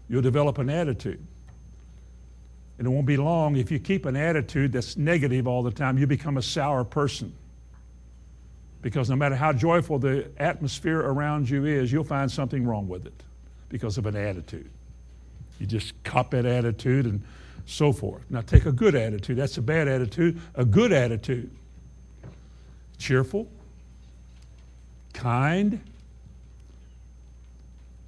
[0.08, 1.26] You'll develop an attitude.
[2.78, 5.98] And it won't be long if you keep an attitude that's negative all the time,
[5.98, 7.34] you become a sour person.
[8.82, 13.06] Because no matter how joyful the atmosphere around you is, you'll find something wrong with
[13.06, 13.24] it
[13.70, 14.70] because of an attitude.
[15.60, 17.22] You just cop that attitude and
[17.66, 18.24] so forth.
[18.30, 19.38] Now take a good attitude.
[19.38, 20.40] That's a bad attitude.
[20.56, 21.52] A good attitude.
[22.98, 23.48] Cheerful,
[25.14, 25.80] kind.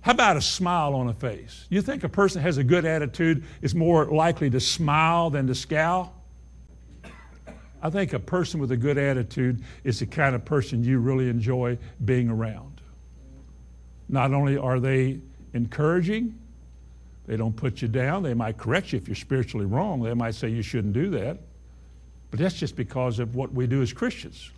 [0.01, 1.65] How about a smile on a face?
[1.69, 5.55] You think a person has a good attitude is more likely to smile than to
[5.55, 6.13] scowl?
[7.83, 11.29] I think a person with a good attitude is the kind of person you really
[11.29, 12.79] enjoy being around.
[14.07, 15.19] Not only are they
[15.53, 16.39] encouraging,
[17.27, 18.23] they don't put you down.
[18.23, 20.01] They might correct you if you're spiritually wrong.
[20.01, 21.39] They might say you shouldn't do that.
[22.31, 24.49] But that's just because of what we do as Christians.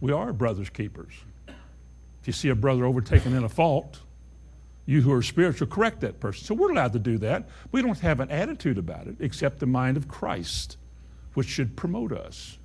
[0.00, 1.14] We are brothers' keepers.
[1.48, 3.98] If you see a brother overtaken in a fault,
[4.86, 6.44] you who are spiritual correct that person.
[6.44, 7.48] So we're allowed to do that.
[7.72, 10.76] We don't have an attitude about it except the mind of Christ
[11.38, 12.58] which should promote us.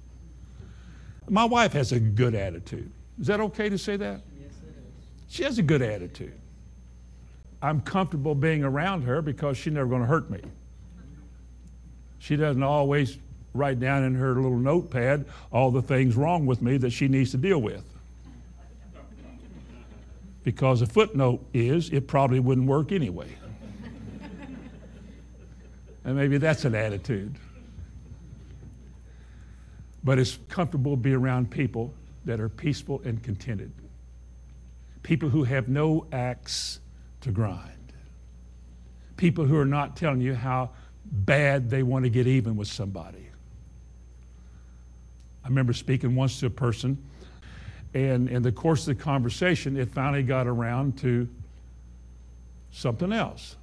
[1.29, 2.91] My wife has a good attitude.
[3.21, 4.21] Is that okay to say that?
[4.35, 5.31] Yes, it is.
[5.31, 6.33] She has a good attitude.
[7.61, 10.41] I'm comfortable being around her because she's never going to hurt me.
[12.17, 13.19] She doesn't always
[13.53, 17.29] write down in her little notepad all the things wrong with me that she needs
[17.29, 17.85] to deal with.
[20.43, 23.29] Because a footnote is, it probably wouldn't work anyway.
[26.05, 27.35] and maybe that's an attitude
[30.03, 31.93] but it's comfortable to be around people
[32.25, 33.71] that are peaceful and contented.
[35.01, 36.79] People who have no axe
[37.21, 37.69] to grind.
[39.17, 40.71] People who are not telling you how
[41.05, 43.27] bad they want to get even with somebody.
[45.43, 46.97] I remember speaking once to a person,
[47.93, 51.27] And in the course of the conversation, it finally got around to
[52.71, 53.55] something else.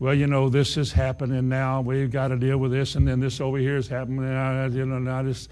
[0.00, 1.80] Well, you know, this is happening now.
[1.80, 4.24] We've got to deal with this, and then this over here is happening.
[4.24, 5.50] Uh, you know, now just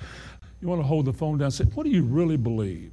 [0.60, 2.92] you want to hold the phone down and say, "What do you really believe?"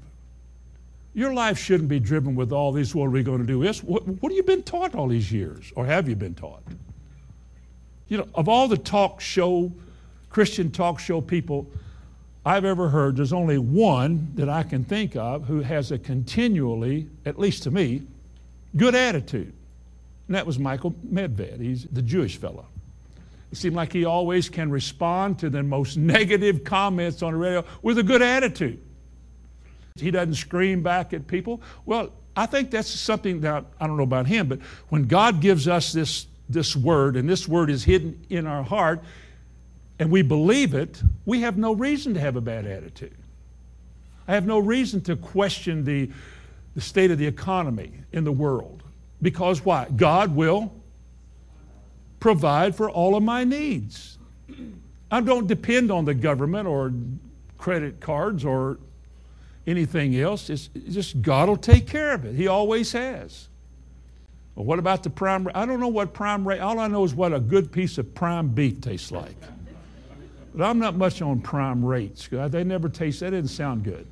[1.16, 2.94] Your life shouldn't be driven with all these.
[2.94, 3.64] What are we going to do?
[3.64, 3.84] This.
[3.84, 6.64] What, what have you been taught all these years, or have you been taught?
[8.08, 9.72] You know, of all the talk show,
[10.30, 11.68] Christian talk show people
[12.46, 17.08] I've ever heard, there's only one that I can think of who has a continually,
[17.26, 18.04] at least to me,
[18.78, 19.54] good attitude.
[20.30, 21.60] And that was Michael Medved.
[21.60, 22.68] He's the Jewish fellow.
[23.52, 27.66] It seemed like he always can respond to the most negative comments on the radio
[27.82, 28.80] with a good attitude.
[29.96, 31.64] He doesn't scream back at people.
[31.84, 34.60] Well, I think that's something that I don't know about him, but
[34.90, 39.02] when God gives us this, this word, and this word is hidden in our heart,
[39.98, 43.18] and we believe it, we have no reason to have a bad attitude.
[44.28, 46.12] I have no reason to question the,
[46.76, 48.84] the state of the economy in the world.
[49.22, 49.88] Because why?
[49.96, 50.74] God will
[52.20, 54.18] provide for all of my needs.
[55.12, 56.94] I don't depend on the government or
[57.58, 58.80] credit cards or
[59.68, 60.50] anything else.
[60.50, 62.36] It's just God will take care of it.
[62.36, 63.50] He always has.
[64.56, 65.48] Well, what about the prime?
[65.48, 65.56] Rate?
[65.56, 66.60] I don't know what prime rate.
[66.60, 69.36] All I know is what a good piece of prime beef tastes like.
[70.54, 72.28] But I'm not much on prime rates.
[72.30, 74.08] They never taste, that didn't sound good.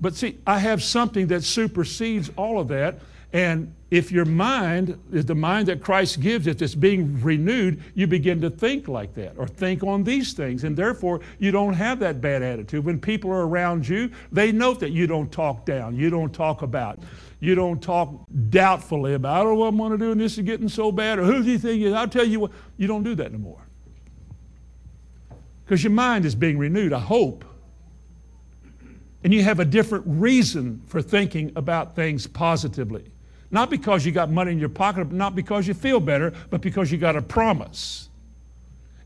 [0.00, 3.00] But see, I have something that supersedes all of that.
[3.32, 8.06] And if your mind is the mind that Christ gives, if it's being renewed, you
[8.06, 10.64] begin to think like that or think on these things.
[10.64, 12.84] And therefore, you don't have that bad attitude.
[12.84, 16.62] When people are around you, they note that you don't talk down, you don't talk
[16.62, 16.98] about,
[17.38, 18.12] you don't talk
[18.48, 21.24] doubtfully about, know what I'm going to do, and this is getting so bad, or
[21.24, 21.92] who do you think is?
[21.92, 23.62] I'll tell you what, you don't do that anymore.
[25.64, 27.44] Because your mind is being renewed, I hope.
[29.22, 33.04] And you have a different reason for thinking about things positively.
[33.50, 36.90] Not because you got money in your pocket, not because you feel better, but because
[36.90, 38.08] you got a promise.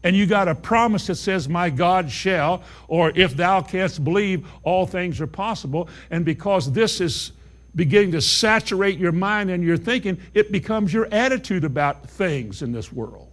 [0.02, 4.46] And you got a promise that says, My God shall, or if thou canst believe,
[4.62, 5.88] all things are possible.
[6.10, 7.32] And because this is
[7.74, 12.70] beginning to saturate your mind and your thinking, it becomes your attitude about things in
[12.70, 13.30] this world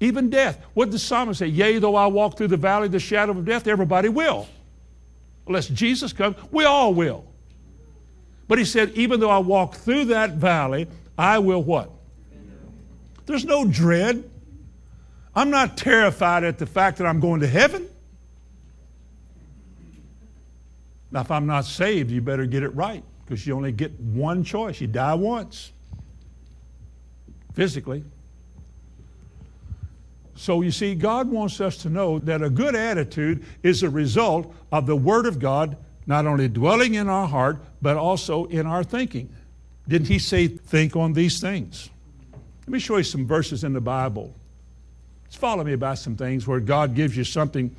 [0.00, 0.62] even death.
[0.74, 1.46] What did the psalmist say?
[1.46, 4.46] Yea, though I walk through the valley of the shadow of death, everybody will.
[5.46, 7.24] Unless Jesus comes, we all will.
[8.48, 10.86] But he said, even though I walk through that valley,
[11.16, 11.90] I will what?
[13.26, 14.30] There's no dread.
[15.34, 17.88] I'm not terrified at the fact that I'm going to heaven.
[21.10, 24.44] Now, if I'm not saved, you better get it right because you only get one
[24.44, 24.80] choice.
[24.80, 25.72] You die once
[27.54, 28.04] physically.
[30.36, 34.52] So you see, God wants us to know that a good attitude is a result
[34.72, 35.76] of the Word of God
[36.06, 39.32] not only dwelling in our heart, but also in our thinking.
[39.88, 41.88] Didn't He say, think on these things?
[42.66, 44.34] Let me show you some verses in the Bible.
[45.26, 47.74] Just follow me about some things where God gives you something,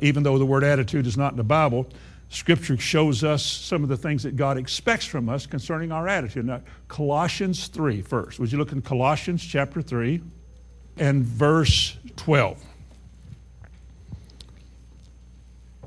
[0.00, 1.86] even though the word attitude is not in the Bible.
[2.28, 6.46] Scripture shows us some of the things that God expects from us concerning our attitude.
[6.46, 8.38] Now, Colossians 3 first.
[8.38, 10.22] Would you look in Colossians chapter 3?
[10.96, 12.62] And verse 12.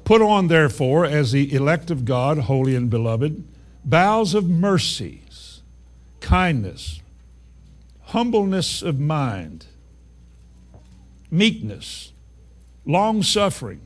[0.04, 3.44] Put on, therefore, as the elect of God, holy and beloved,
[3.84, 5.62] bowels of mercies,
[6.20, 7.02] kindness,
[8.04, 9.66] humbleness of mind,
[11.32, 12.14] meekness,
[12.86, 13.82] long suffering,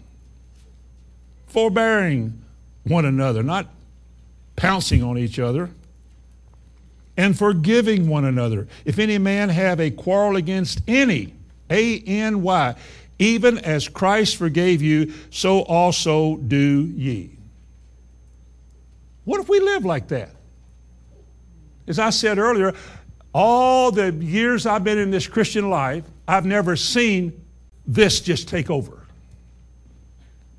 [1.48, 2.44] forbearing
[2.84, 3.68] one another, not
[4.58, 5.70] pouncing on each other
[7.20, 8.66] and forgiving one another.
[8.86, 11.34] If any man have a quarrel against any,
[11.70, 12.76] A N Y,
[13.20, 17.32] even as Christ forgave you, so also do ye.
[19.26, 20.30] What if we live like that?
[21.88, 22.74] As I said earlier,
[23.34, 27.34] all the years I've been in this Christian life, I've never seen
[27.86, 29.06] this just take over.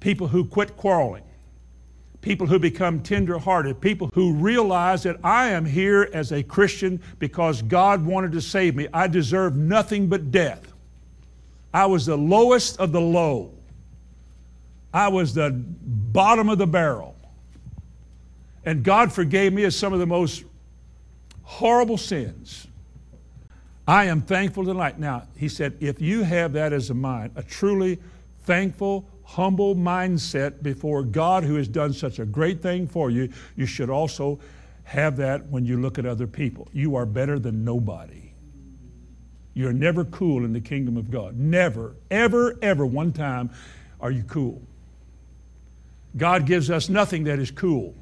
[0.01, 1.25] People who quit quarreling
[2.21, 7.63] people who become tenderhearted, people who realize that I am here as a Christian because
[7.63, 8.89] God wanted to save me.
[8.93, 10.73] I deserve nothing but death.
[11.73, 13.53] I was the lowest of the low.
[14.93, 17.17] I was the bottom of the barrel.
[18.65, 20.45] And God forgave me of some of the most
[21.43, 22.67] horrible sins.
[23.89, 24.99] I am thankful tonight.
[24.99, 27.99] Now, he said, if you have that as a mind, a truly
[28.43, 33.65] thankful, humble mindset before God who has done such a great thing for you, you
[33.65, 34.41] should also
[34.83, 36.69] have that when you look at other people.
[36.73, 38.33] You are better than nobody.
[39.55, 41.39] You're never cool in the kingdom of God.
[41.39, 43.51] Never, ever, ever one time
[44.01, 44.61] are you cool.
[46.17, 47.95] God gives us nothing that is cool.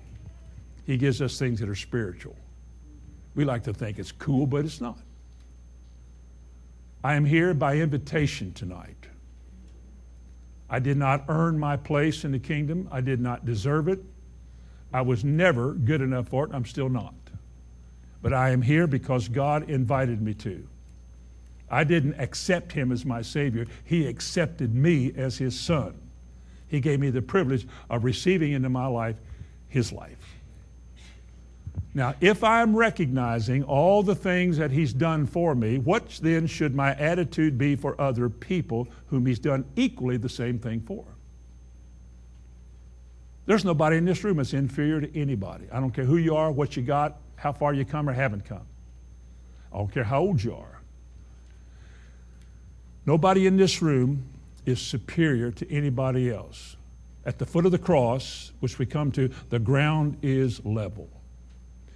[0.87, 2.37] He gives us things that are spiritual.
[3.35, 4.99] We like to think it's cool, but it's not.
[7.05, 9.09] I am here by invitation tonight.
[10.71, 12.89] I did not earn my place in the kingdom.
[12.91, 14.01] I did not deserve it.
[14.93, 16.51] I was never good enough for it.
[16.53, 17.15] I'm still not.
[18.23, 20.67] But I am here because God invited me to.
[21.71, 25.95] I didn't accept him as my Savior, He accepted me as His Son.
[26.67, 29.21] He gave me the privilege of receiving into my life
[29.69, 30.38] His life.
[31.99, 36.73] Now, if I'm recognizing all the things that He's done for me, what then should
[36.73, 41.05] my attitude be for other people whom He's done equally the same thing for?
[43.47, 45.65] There's nobody in this room that's inferior to anybody.
[45.73, 48.45] I don't care who you are, what you got, how far you come or haven't
[48.45, 48.67] come.
[49.73, 50.81] I don't care how old you are.
[53.07, 54.23] Nobody in this room
[54.67, 56.77] is superior to anybody else.
[57.27, 61.09] At the foot of the cross, which we come to, the ground is level.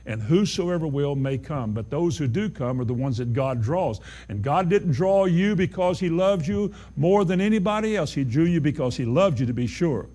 [0.06, 1.72] And whosoever will may come.
[1.72, 4.00] But those who do come are the ones that God draws.
[4.28, 8.12] And God didn't draw you because He loved you more than anybody else.
[8.12, 10.08] He drew you because He loved you, to be sure.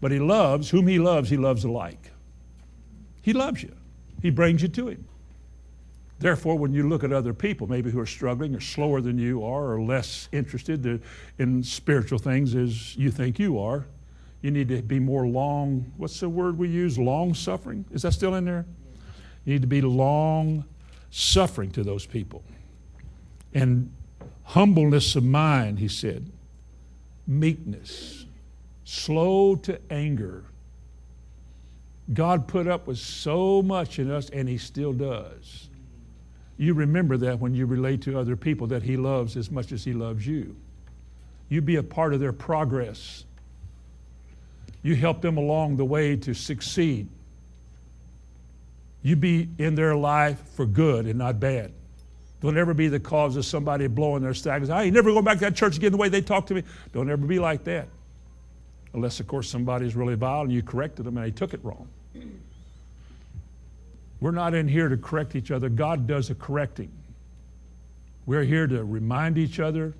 [0.00, 2.10] But He loves, whom He loves, He loves alike.
[3.22, 3.74] He loves you,
[4.22, 5.04] He brings you to Him.
[6.18, 9.44] Therefore, when you look at other people, maybe who are struggling or slower than you
[9.44, 11.02] are or less interested
[11.38, 13.86] in spiritual things as you think you are,
[14.40, 16.98] you need to be more long, what's the word we use?
[16.98, 17.84] Long suffering?
[17.90, 18.64] Is that still in there?
[19.46, 20.66] You need to be long
[21.10, 22.44] suffering to those people.
[23.54, 23.90] And
[24.42, 26.30] humbleness of mind, he said,
[27.26, 28.26] meekness,
[28.84, 30.44] slow to anger.
[32.12, 35.70] God put up with so much in us, and he still does
[36.58, 39.84] you remember that when you relate to other people that He loves as much as
[39.84, 40.56] He loves you.
[41.48, 43.24] You be a part of their progress.
[44.82, 47.08] You help them along the way to succeed.
[49.06, 51.70] You be in their life for good and not bad.
[52.40, 54.68] Don't ever be the cause of somebody blowing their stack.
[54.68, 56.64] I ain't never going back to that church again the way they talk to me.
[56.92, 57.86] Don't ever be like that.
[58.94, 61.86] Unless, of course, somebody's really vile and you corrected them and they took it wrong.
[64.18, 65.68] We're not in here to correct each other.
[65.68, 66.90] God does the correcting.
[68.26, 69.94] We're here to remind each other,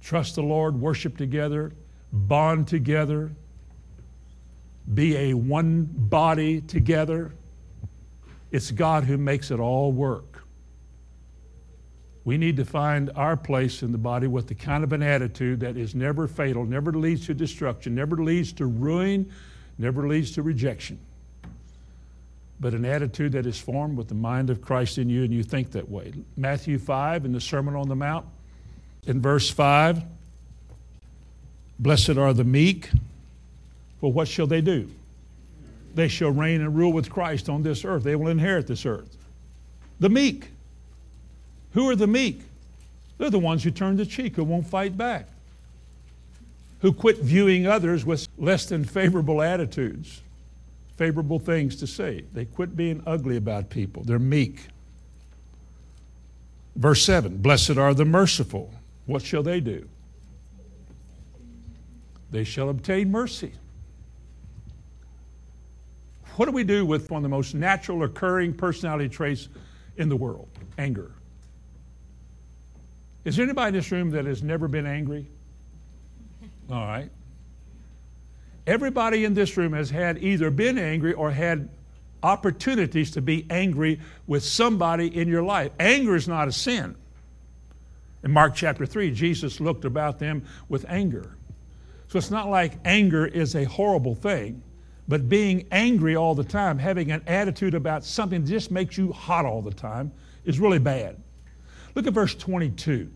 [0.00, 1.72] trust the Lord, worship together,
[2.10, 3.32] bond together,
[4.94, 7.30] be a one body together.
[8.54, 10.44] It's God who makes it all work.
[12.24, 15.60] We need to find our place in the body with the kind of an attitude
[15.60, 19.30] that is never fatal, never leads to destruction, never leads to ruin,
[19.76, 20.98] never leads to rejection
[22.60, 25.42] but an attitude that is formed with the mind of Christ in you and you
[25.42, 26.12] think that way.
[26.36, 28.24] Matthew 5 in the Sermon on the Mount,
[29.06, 30.02] in verse 5,
[31.78, 32.90] blessed are the meek,
[34.00, 34.88] for what shall they do?
[35.94, 38.02] They shall reign and rule with Christ on this earth.
[38.02, 39.16] They will inherit this earth.
[40.00, 40.48] The meek.
[41.72, 42.40] Who are the meek?
[43.18, 45.28] They're the ones who turn the cheek, who won't fight back,
[46.80, 50.20] who quit viewing others with less than favorable attitudes
[50.96, 52.24] favorable things to say.
[52.32, 54.02] They quit being ugly about people.
[54.04, 54.66] They're meek.
[56.76, 58.72] Verse 7 Blessed are the merciful.
[59.06, 59.88] What shall they do?
[62.30, 63.52] They shall obtain mercy.
[66.36, 69.48] What do we do with one of the most natural occurring personality traits
[69.96, 70.48] in the world?
[70.78, 71.12] Anger.
[73.24, 75.26] Is there anybody in this room that has never been angry?
[76.70, 77.10] All right.
[78.66, 81.68] Everybody in this room has had either been angry or had
[82.22, 85.72] opportunities to be angry with somebody in your life.
[85.78, 86.96] Anger is not a sin.
[88.22, 91.36] In Mark chapter 3, Jesus looked about them with anger.
[92.08, 94.62] So it's not like anger is a horrible thing,
[95.06, 99.12] but being angry all the time, having an attitude about something that just makes you
[99.12, 100.12] hot all the time,
[100.44, 101.16] is really bad.
[101.94, 103.10] Look at verse 22.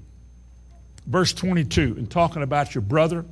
[1.07, 3.25] Verse 22, and talking about your brother.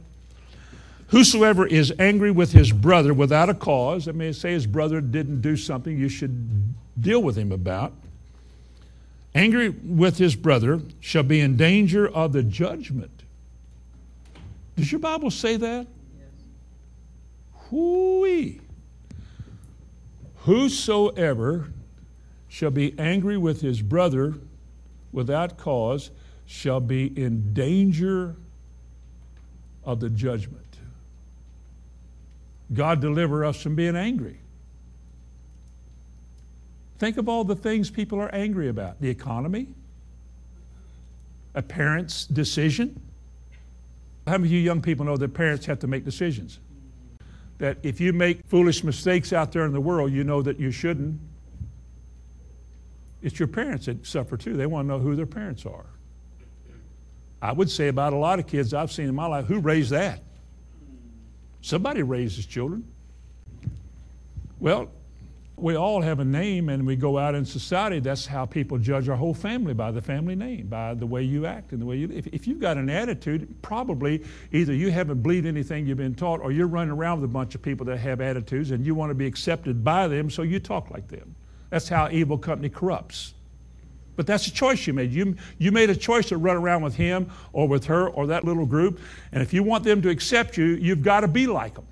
[1.09, 5.41] Whosoever is angry with his brother without a cause, I may say his brother didn't
[5.41, 7.93] do something you should deal with him about,
[9.35, 13.11] angry with his brother shall be in danger of the judgment.
[14.77, 15.87] Does your Bible say that?
[16.19, 16.29] Yes.
[17.71, 18.16] Hooey.
[20.47, 21.73] Whosoever
[22.47, 24.35] shall be angry with his brother
[25.11, 26.13] without cause
[26.47, 28.37] shall be in danger
[29.85, 30.63] of the judgment.
[32.73, 34.39] God deliver us from being angry.
[36.99, 39.67] Think of all the things people are angry about the economy,
[41.57, 43.01] a parent's decision.
[44.29, 46.61] How many of you young people know that parents have to make decisions?
[47.59, 50.71] That if you make foolish mistakes out there in the world, you know that you
[50.71, 51.19] shouldn't.
[53.23, 54.57] It's your parents that suffer too.
[54.57, 55.87] They want to know who their parents are.
[57.41, 59.91] I would say about a lot of kids I've seen in my life, who raised
[59.91, 60.21] that?
[61.61, 62.85] Somebody raises children.
[64.61, 64.91] Well,
[65.59, 67.99] we all have a name and we go out in society.
[67.99, 71.47] That's how people judge our whole family by the family name, by the way you
[71.47, 72.19] act and the way you live.
[72.19, 76.41] If, if you've got an attitude, probably either you haven't believed anything you've been taught
[76.41, 79.11] or you're running around with a bunch of people that have attitudes and you want
[79.11, 81.35] to be accepted by them, so you talk like them.
[81.71, 83.33] That's how evil company corrupts.
[84.15, 85.13] But that's a choice you made.
[85.13, 88.45] You, you made a choice to run around with him or with her or that
[88.45, 89.01] little group.
[89.33, 91.87] And if you want them to accept you, you've got to be like them.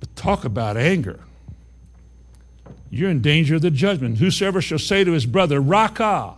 [0.00, 1.20] But talk about anger.
[2.90, 4.18] You're in danger of the judgment.
[4.18, 6.34] Whosoever shall say to his brother, Raca,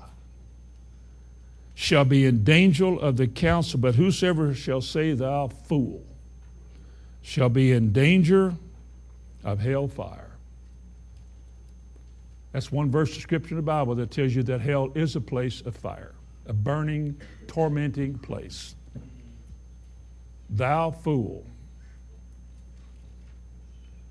[1.75, 6.05] shall be in danger of the council, but whosoever shall say, Thou fool,
[7.23, 8.55] shall be in danger
[9.45, 10.31] of hellfire.
[12.53, 15.21] That's one verse of scripture in the Bible that tells you that hell is a
[15.21, 16.15] place of fire,
[16.47, 18.75] a burning, tormenting place.
[20.51, 21.47] Thou fool.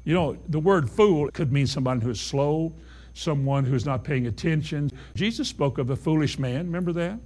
[0.09, 2.73] You know, the word fool could mean somebody who is slow,
[3.13, 4.89] someone who is not paying attention.
[5.13, 7.19] Jesus spoke of a foolish man, remember that?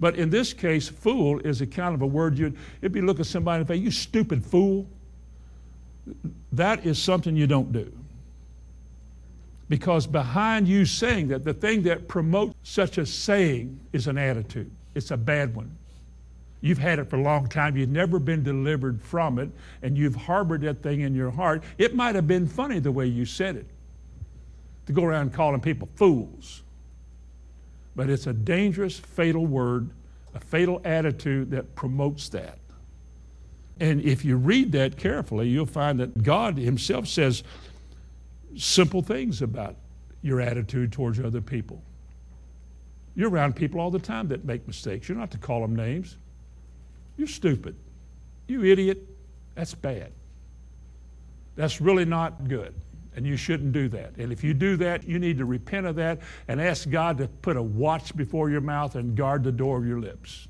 [0.00, 3.20] But in this case, fool is a kind of a word you'd it'd be look
[3.20, 4.88] at somebody and say, You stupid fool.
[6.50, 7.92] That is something you don't do.
[9.68, 14.70] Because behind you saying that, the thing that promotes such a saying is an attitude.
[14.94, 15.76] It's a bad one.
[16.60, 17.76] You've had it for a long time.
[17.76, 19.50] You've never been delivered from it,
[19.82, 21.62] and you've harbored that thing in your heart.
[21.78, 23.66] It might have been funny the way you said it,
[24.86, 26.62] to go around calling people fools.
[27.94, 29.90] But it's a dangerous, fatal word,
[30.34, 32.58] a fatal attitude that promotes that.
[33.78, 37.42] And if you read that carefully, you'll find that God Himself says
[38.56, 39.76] simple things about
[40.22, 41.82] your attitude towards other people.
[43.14, 45.08] You're around people all the time that make mistakes.
[45.08, 46.16] You're not to call them names.
[47.16, 47.76] You're stupid.
[48.48, 48.98] You idiot.
[49.54, 50.12] That's bad.
[51.56, 52.74] That's really not good.
[53.16, 54.16] And you shouldn't do that.
[54.18, 57.28] And if you do that, you need to repent of that and ask God to
[57.28, 60.48] put a watch before your mouth and guard the door of your lips.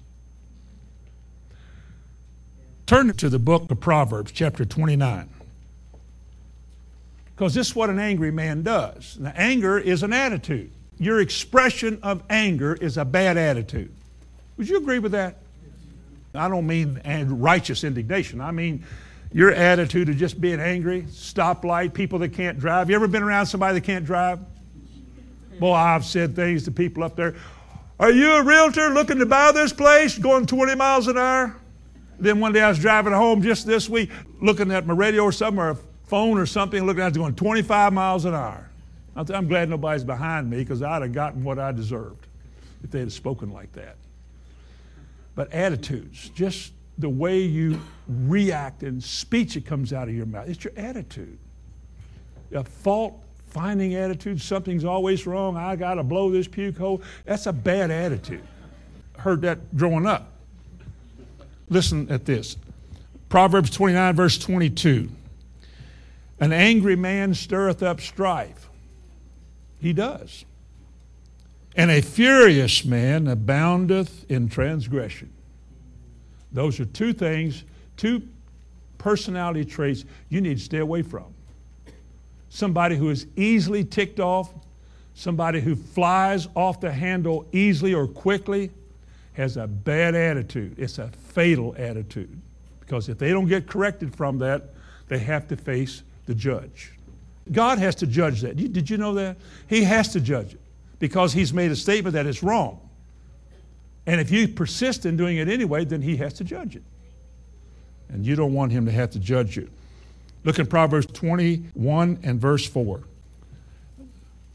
[2.86, 5.28] Turn to the book of Proverbs, chapter 29.
[7.34, 9.16] Because this is what an angry man does.
[9.20, 10.70] Now, anger is an attitude.
[10.98, 13.92] Your expression of anger is a bad attitude.
[14.56, 15.38] Would you agree with that?
[16.36, 18.40] I don't mean righteous indignation.
[18.40, 18.84] I mean
[19.32, 22.88] your attitude of just being angry, stoplight, people that can't drive.
[22.88, 24.38] You ever been around somebody that can't drive?
[25.58, 27.34] Boy, I've said things to people up there.
[27.98, 31.56] Are you a realtor looking to buy this place going 20 miles an hour?
[32.18, 34.10] Then one day I was driving home just this week,
[34.40, 37.34] looking at my radio or something, or a phone or something, looking at it going
[37.34, 38.70] 25 miles an hour.
[39.16, 42.26] I'm glad nobody's behind me because I'd have gotten what I deserved
[42.84, 43.96] if they had spoken like that
[45.36, 47.78] but attitudes, just the way you
[48.08, 50.48] react and speech that comes out of your mouth.
[50.48, 51.38] It's your attitude.
[52.52, 57.02] A fault finding attitude, something's always wrong, I got to blow this puke hole.
[57.26, 58.42] That's a bad attitude.
[59.18, 60.32] Heard that growing up.
[61.68, 62.56] Listen at this
[63.28, 65.10] Proverbs 29, verse 22.
[66.40, 68.70] An angry man stirreth up strife.
[69.80, 70.45] He does
[71.76, 75.30] and a furious man aboundeth in transgression.
[76.52, 77.64] Those are two things,
[77.98, 78.22] two
[78.96, 81.26] personality traits you need to stay away from.
[82.48, 84.50] Somebody who is easily ticked off,
[85.14, 88.70] somebody who flies off the handle easily or quickly,
[89.34, 90.78] has a bad attitude.
[90.78, 92.40] It's a fatal attitude.
[92.80, 94.70] Because if they don't get corrected from that,
[95.08, 96.92] they have to face the judge.
[97.52, 98.56] God has to judge that.
[98.56, 99.36] Did you know that?
[99.68, 100.60] He has to judge it
[100.98, 102.80] because he's made a statement that it's wrong.
[104.06, 106.82] And if you persist in doing it anyway, then he has to judge it.
[108.08, 109.68] And you don't want him to have to judge you.
[110.44, 113.00] Look at Proverbs 21 and verse 4.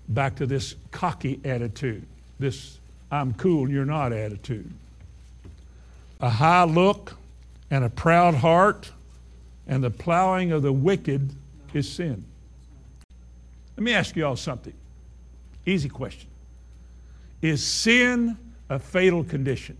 [0.07, 2.05] Back to this cocky attitude,
[2.39, 2.79] this
[3.11, 4.71] I'm cool, you're not attitude.
[6.21, 7.17] A high look
[7.69, 8.91] and a proud heart
[9.67, 11.35] and the plowing of the wicked
[11.73, 12.23] is sin.
[13.75, 14.73] Let me ask you all something.
[15.65, 16.30] Easy question.
[17.41, 18.37] Is sin
[18.69, 19.77] a fatal condition?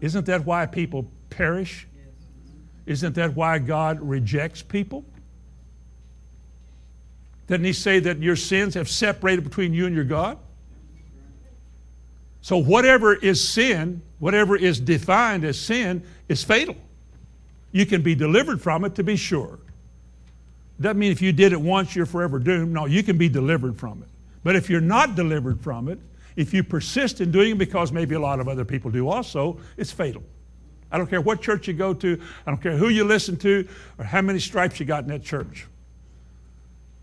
[0.00, 1.86] Isn't that why people perish?
[2.84, 5.04] Isn't that why God rejects people?
[7.46, 10.38] Didn't He say that your sins have separated between you and your God?
[12.40, 16.76] So, whatever is sin, whatever is defined as sin, is fatal.
[17.72, 19.58] You can be delivered from it, to be sure.
[20.80, 22.72] Doesn't mean if you did it once, you're forever doomed.
[22.72, 24.08] No, you can be delivered from it.
[24.46, 25.98] But if you're not delivered from it,
[26.36, 29.58] if you persist in doing it because maybe a lot of other people do also,
[29.76, 30.22] it's fatal.
[30.88, 33.66] I don't care what church you go to, I don't care who you listen to,
[33.98, 35.66] or how many stripes you got in that church.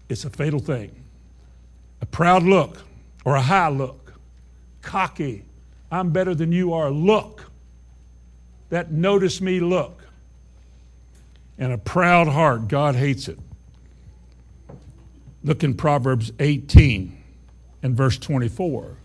[0.08, 0.96] It's a fatal thing.
[2.00, 2.78] A proud look
[3.26, 4.14] or a high look,
[4.82, 5.44] cocky,
[5.91, 7.52] I'm better than you are look,
[8.70, 10.02] that notice me look,
[11.58, 13.38] and a proud heart, God hates it.
[15.44, 17.23] Look in Proverbs 18
[17.84, 18.96] and verse 24.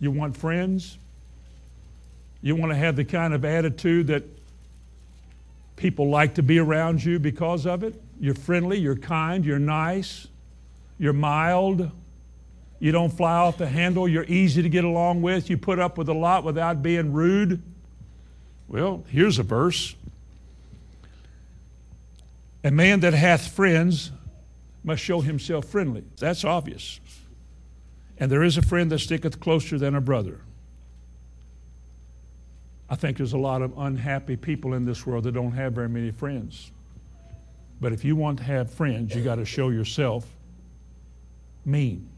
[0.00, 0.98] You want friends?
[2.40, 4.24] You want to have the kind of attitude that
[5.76, 7.94] people like to be around you because of it?
[8.18, 10.26] You're friendly, you're kind, you're nice,
[10.98, 11.90] you're mild,
[12.80, 15.98] you don't fly off the handle, you're easy to get along with, you put up
[15.98, 17.62] with a lot without being rude.
[18.66, 19.94] Well, here's a verse.
[22.64, 24.10] A man that hath friends
[24.82, 26.04] must show himself friendly.
[26.18, 26.98] That's obvious.
[28.22, 30.38] And there is a friend that sticketh closer than a brother.
[32.88, 35.88] I think there's a lot of unhappy people in this world that don't have very
[35.88, 36.70] many friends.
[37.80, 40.24] But if you want to have friends, you got to show yourself
[41.64, 42.08] mean.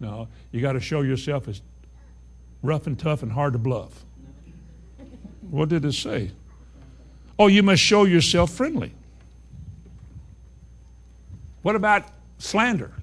[0.00, 1.60] No, you got to show yourself as
[2.62, 4.06] rough and tough and hard to bluff.
[5.50, 6.30] What did it say?
[7.38, 8.94] Oh, you must show yourself friendly.
[11.60, 12.04] What about
[12.38, 12.94] slander?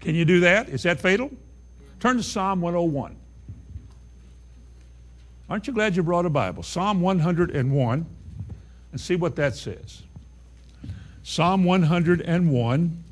[0.00, 0.68] Can you do that?
[0.68, 1.30] Is that fatal?
[2.00, 3.16] Turn to Psalm 101.
[5.50, 6.62] Aren't you glad you brought a Bible?
[6.62, 8.06] Psalm 101
[8.92, 10.02] and see what that says.
[11.22, 13.04] Psalm 101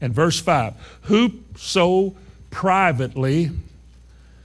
[0.00, 2.14] and verse 5 Whoso
[2.50, 3.50] privately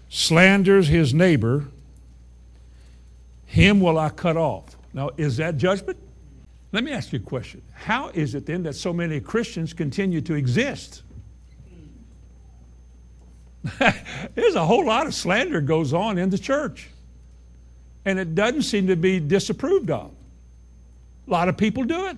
[0.10, 1.66] slanders his neighbor,
[3.46, 4.76] him will I cut off.
[4.94, 5.98] Now, is that judgment?
[6.74, 7.62] Let me ask you a question.
[7.72, 11.04] How is it then that so many Christians continue to exist?
[14.36, 16.90] There's a whole lot of slander goes on in the church.
[18.06, 20.12] And it doesn't seem to be disapproved of.
[21.28, 22.18] A lot of people do it.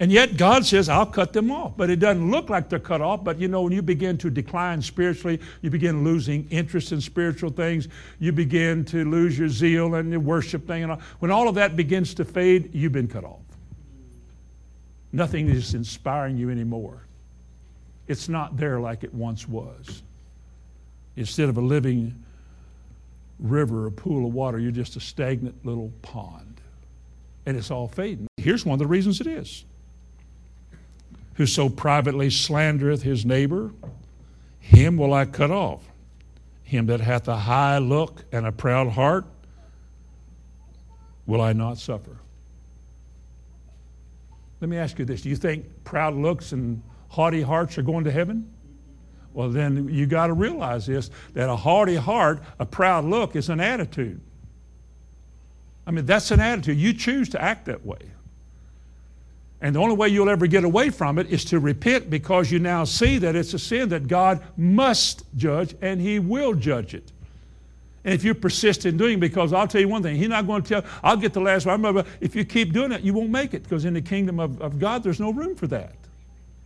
[0.00, 1.76] And yet God says, I'll cut them off.
[1.76, 3.22] But it doesn't look like they're cut off.
[3.22, 7.50] But you know, when you begin to decline spiritually, you begin losing interest in spiritual
[7.50, 7.86] things,
[8.18, 10.84] you begin to lose your zeal and your worship thing.
[10.84, 11.00] And all.
[11.18, 13.42] When all of that begins to fade, you've been cut off.
[15.12, 17.06] Nothing is inspiring you anymore.
[18.08, 20.02] It's not there like it once was.
[21.16, 22.24] Instead of a living
[23.38, 26.60] river, a pool of water, you're just a stagnant little pond.
[27.44, 28.28] And it's all fading.
[28.38, 29.64] Here's one of the reasons it is.
[31.40, 33.70] Whoso privately slandereth his neighbor,
[34.58, 35.82] him will I cut off.
[36.64, 39.24] Him that hath a high look and a proud heart,
[41.24, 42.18] will I not suffer.
[44.60, 45.22] Let me ask you this.
[45.22, 48.52] Do you think proud looks and haughty hearts are going to heaven?
[49.32, 53.48] Well, then you got to realize this that a haughty heart, a proud look, is
[53.48, 54.20] an attitude.
[55.86, 56.76] I mean, that's an attitude.
[56.76, 58.10] You choose to act that way.
[59.62, 62.58] And the only way you'll ever get away from it is to repent because you
[62.58, 67.12] now see that it's a sin that God must judge and He will judge it.
[68.02, 70.46] And if you persist in doing it, because I'll tell you one thing, He's not
[70.46, 72.04] going to tell, I'll get the last one.
[72.20, 74.78] If you keep doing it, you won't make it because in the kingdom of, of
[74.78, 75.94] God, there's no room for that.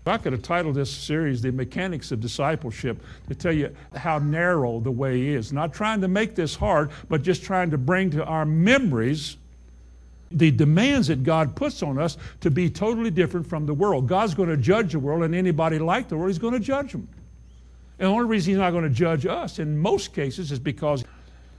[0.06, 4.78] I could have titled this series The Mechanics of Discipleship to tell you how narrow
[4.78, 5.50] the way is.
[5.50, 9.38] Not trying to make this hard, but just trying to bring to our memories
[10.34, 14.08] the demands that God puts on us to be totally different from the world.
[14.08, 16.92] God's going to judge the world, and anybody like the world, He's going to judge
[16.92, 17.08] them.
[17.98, 21.04] And the only reason He's not going to judge us in most cases is because,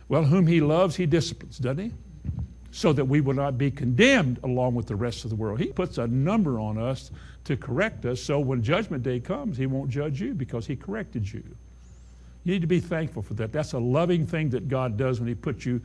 [0.10, 1.92] well, whom He loves, He disciplines, doesn't He?
[2.72, 5.60] So that we will not be condemned along with the rest of the world.
[5.60, 7.10] He puts a number on us
[7.46, 8.22] to correct us.
[8.22, 11.44] So when judgment day comes, he won't judge you because he corrected you.
[12.44, 13.54] You need to be thankful for that.
[13.54, 15.82] That's a loving thing that God does when he puts you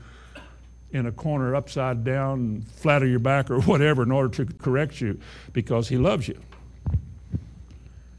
[0.92, 5.00] in a corner upside down, flat on your back or whatever in order to correct
[5.00, 5.18] you
[5.52, 6.38] because he loves you.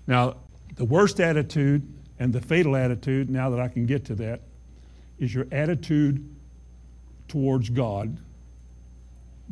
[0.08, 0.36] Now,
[0.76, 1.88] the worst attitude
[2.20, 4.42] and the fatal attitude, now that I can get to that,
[5.20, 6.28] is your attitude
[7.28, 8.18] towards God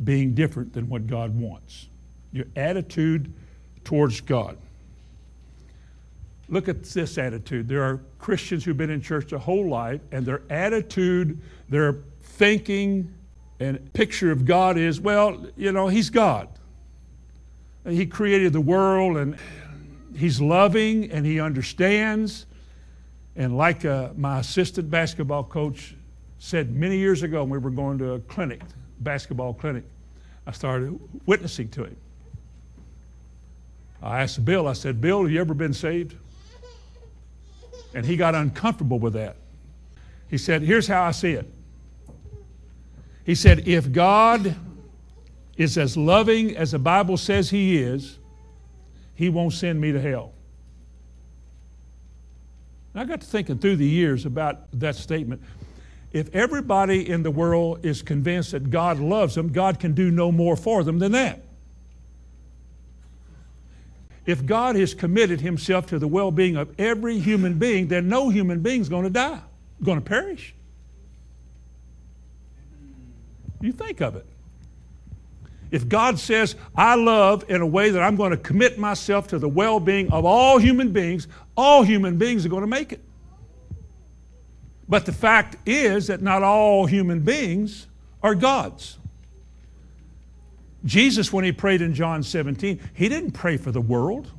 [0.02, 1.88] being different than what God wants.
[2.32, 3.32] Your attitude
[3.84, 4.56] towards God.
[6.48, 7.68] Look at this attitude.
[7.68, 11.98] There are Christians who've been in church their whole life, and their attitude, their
[12.40, 13.14] thinking,
[13.60, 16.48] and picture of God is, well, you know, He's God.
[17.86, 19.36] He created the world, and
[20.16, 22.46] he's loving and he understands.
[23.36, 25.94] And like uh, my assistant basketball coach
[26.38, 28.60] said many years ago when we were going to a clinic,
[29.00, 29.84] basketball clinic,
[30.46, 31.96] I started witnessing to him.
[34.02, 36.16] I asked Bill, I said, Bill, have you ever been saved?
[37.94, 39.36] And he got uncomfortable with that.
[40.28, 41.50] He said, Here's how I see it.
[43.30, 44.56] He said, If God
[45.56, 48.18] is as loving as the Bible says He is,
[49.14, 50.32] He won't send me to hell.
[52.92, 55.42] And I got to thinking through the years about that statement.
[56.10, 60.32] If everybody in the world is convinced that God loves them, God can do no
[60.32, 61.40] more for them than that.
[64.26, 68.28] If God has committed himself to the well being of every human being, then no
[68.28, 69.38] human being is going to die,
[69.84, 70.52] going to perish.
[73.60, 74.26] You think of it.
[75.70, 79.38] If God says, I love in a way that I'm going to commit myself to
[79.38, 83.00] the well being of all human beings, all human beings are going to make it.
[84.88, 87.86] But the fact is that not all human beings
[88.22, 88.98] are God's.
[90.84, 94.30] Jesus, when he prayed in John 17, he didn't pray for the world.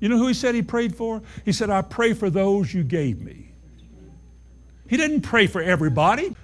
[0.00, 1.22] You know who he said he prayed for?
[1.44, 3.52] He said, I pray for those you gave me.
[4.86, 6.36] He didn't pray for everybody.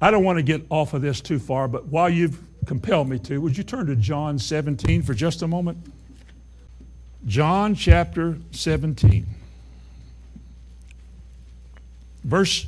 [0.00, 3.18] I don't want to get off of this too far, but while you've compelled me
[3.20, 5.78] to, would you turn to John 17 for just a moment?
[7.26, 9.26] John chapter 17,
[12.24, 12.66] verse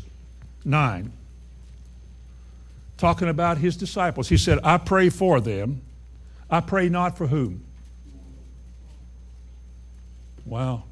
[0.65, 1.13] 9
[2.99, 4.29] talking about his disciples.
[4.29, 5.81] He said, I pray for them.
[6.51, 7.65] I pray not for whom?
[10.45, 10.85] Wow.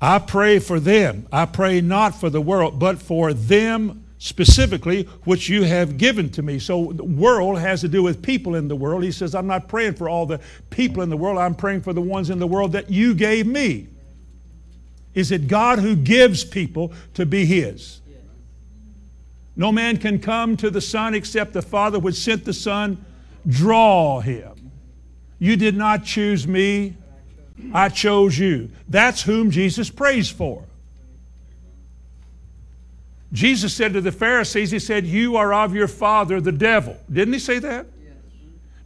[0.00, 1.26] I pray for them.
[1.32, 6.42] I pray not for the world, but for them specifically, which you have given to
[6.42, 6.58] me.
[6.58, 9.04] So the world has to do with people in the world.
[9.04, 10.40] He says, I'm not praying for all the
[10.70, 11.38] people in the world.
[11.38, 13.86] I'm praying for the ones in the world that you gave me.
[15.14, 18.00] Is it God who gives people to be His?
[19.56, 23.04] No man can come to the Son except the Father which sent the Son
[23.46, 24.70] draw him.
[25.40, 26.96] You did not choose me,
[27.72, 28.70] I chose you.
[28.88, 30.64] That's whom Jesus prays for.
[33.32, 36.96] Jesus said to the Pharisees, He said, You are of your father, the devil.
[37.12, 37.86] Didn't He say that?
[38.02, 38.14] Yes.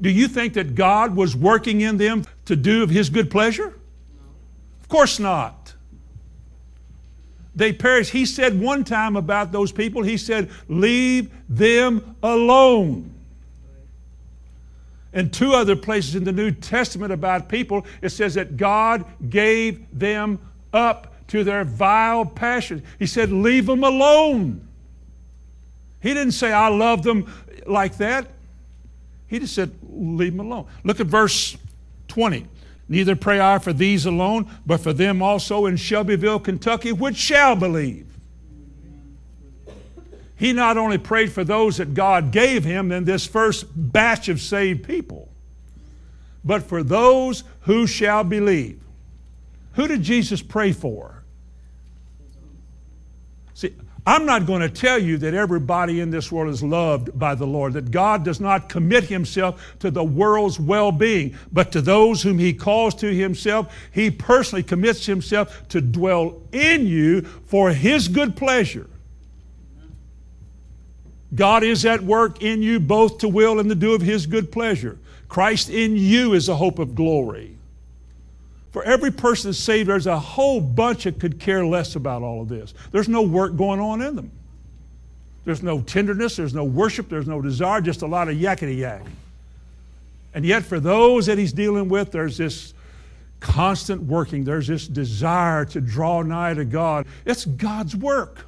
[0.01, 3.69] Do you think that God was working in them to do of His good pleasure?
[3.69, 4.23] No.
[4.81, 5.63] Of course not
[7.55, 8.11] they perish.
[8.11, 13.11] He said one time about those people, he said, Leave them alone.
[15.13, 19.87] In two other places in the New Testament about people, it says that God gave
[19.97, 20.39] them
[20.73, 22.83] up to their vile passions.
[22.99, 24.69] He said, Leave them alone.
[25.99, 27.33] He didn't say, I love them
[27.67, 28.29] like that.
[29.29, 30.67] He just said, Leave them alone.
[30.85, 31.57] Look at verse
[32.09, 32.47] 20.
[32.87, 37.57] Neither pray I for these alone, but for them also in Shelbyville, Kentucky, which shall
[37.57, 38.07] believe.
[40.37, 44.39] He not only prayed for those that God gave him in this first batch of
[44.39, 45.31] saved people,
[46.45, 48.81] but for those who shall believe.
[49.75, 51.22] Who did Jesus pray for?
[54.05, 57.47] I'm not going to tell you that everybody in this world is loved by the
[57.47, 62.21] Lord, that God does not commit himself to the world's well being, but to those
[62.21, 68.09] whom he calls to himself, he personally commits himself to dwell in you for his
[68.09, 68.89] good pleasure.
[71.35, 74.51] God is at work in you both to will and to do of his good
[74.51, 74.99] pleasure.
[75.29, 77.57] Christ in you is a hope of glory.
[78.73, 82.41] For every person that's saved, there's a whole bunch that could care less about all
[82.41, 82.73] of this.
[82.91, 84.31] There's no work going on in them.
[85.45, 89.03] There's no tenderness, there's no worship, there's no desire, just a lot of yakety yak.
[90.35, 92.73] And yet, for those that he's dealing with, there's this
[93.41, 97.07] constant working, there's this desire to draw nigh to God.
[97.27, 98.47] It's God's work.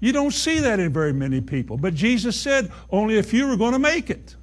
[0.00, 1.76] You don't see that in very many people.
[1.76, 4.34] But Jesus said only a few are going to make it.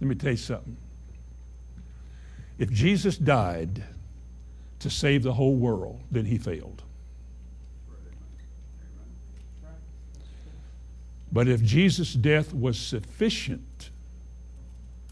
[0.00, 0.76] Let me tell you something.
[2.58, 3.84] If Jesus died
[4.80, 6.82] to save the whole world, then he failed.
[11.30, 13.90] But if Jesus' death was sufficient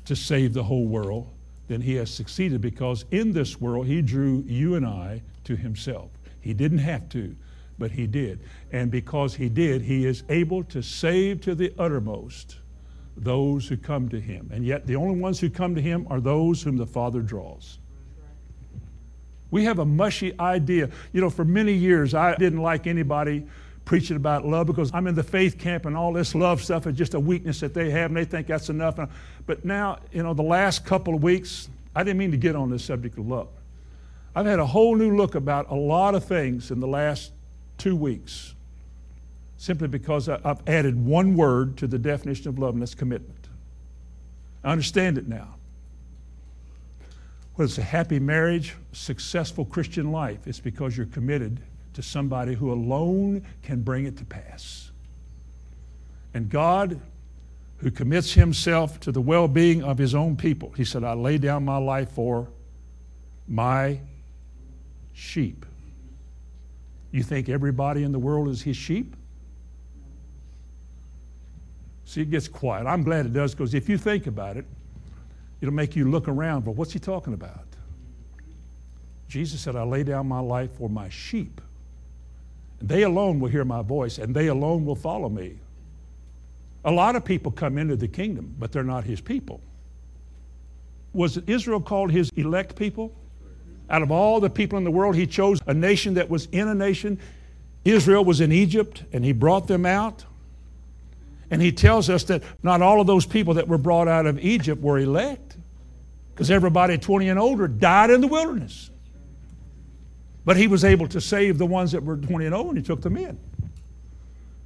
[0.07, 1.29] to save the whole world,
[1.69, 6.11] then he has succeeded because in this world he drew you and I to himself.
[6.41, 7.37] He didn't have to,
[7.79, 8.41] but he did.
[8.73, 12.57] And because he did, he is able to save to the uttermost
[13.17, 14.51] those who come to him.
[14.53, 17.79] And yet, the only ones who come to him are those whom the Father draws.
[19.51, 20.91] We have a mushy idea.
[21.13, 23.47] You know, for many years, I didn't like anybody
[23.85, 26.97] preaching about love because I'm in the faith camp and all this love stuff is
[26.97, 28.99] just a weakness that they have and they think that's enough.
[29.47, 32.69] But now, you know, the last couple of weeks, I didn't mean to get on
[32.69, 33.49] this subject of love.
[34.35, 37.33] I've had a whole new look about a lot of things in the last
[37.79, 38.56] two weeks
[39.59, 43.49] simply because I've added one word to the definition of love, and that's commitment.
[44.63, 45.55] I understand it now.
[47.55, 51.61] Whether it's a happy marriage, successful Christian life, it's because you're committed
[51.95, 54.91] to somebody who alone can bring it to pass.
[56.35, 57.01] And God,
[57.79, 61.39] who commits himself to the well being of his own people, he said, I lay
[61.39, 62.49] down my life for
[63.49, 64.01] my
[65.15, 65.65] sheep.
[67.11, 69.16] You think everybody in the world is his sheep?
[72.07, 72.87] See, it gets quiet.
[72.87, 74.65] I'm glad it does because if you think about it,
[75.61, 76.65] it'll make you look around.
[76.65, 77.67] But what's he talking about?
[79.29, 81.61] Jesus said, I lay down my life for my sheep.
[82.81, 85.59] They alone will hear my voice, and they alone will follow me.
[86.85, 89.61] A lot of people come into the kingdom, but they're not his people.
[91.13, 93.13] Was Israel called his elect people?
[93.91, 96.69] Out of all the people in the world, he chose a nation that was in
[96.69, 97.19] a nation.
[97.85, 100.25] Israel was in Egypt, and he brought them out.
[101.51, 104.39] And he tells us that not all of those people that were brought out of
[104.41, 105.57] Egypt were elect,
[106.35, 108.91] because everybody 20 and older died in the wilderness.
[110.45, 112.85] But he was able to save the ones that were 20 and older, and he
[112.85, 113.39] took them in.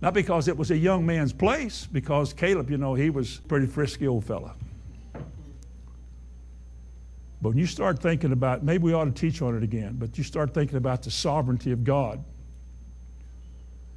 [0.00, 3.42] Not because it was a young man's place, because Caleb, you know, he was a
[3.42, 4.54] pretty frisky old fella.
[7.42, 10.18] But when you start thinking about, maybe we ought to teach on it again, but
[10.18, 12.22] you start thinking about the sovereignty of God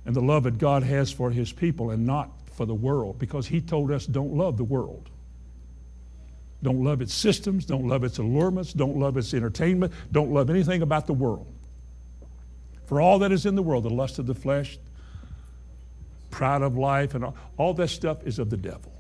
[0.06, 3.48] and the love that God has for his people and not for the world, because
[3.48, 5.10] he told us don't love the world.
[6.62, 10.82] Don't love its systems, don't love its allurements, don't love its entertainment, don't love anything
[10.82, 11.46] about the world.
[12.86, 14.78] For all that is in the world, the lust of the flesh,
[16.32, 18.92] pride of life, and all, all that stuff is of the devil.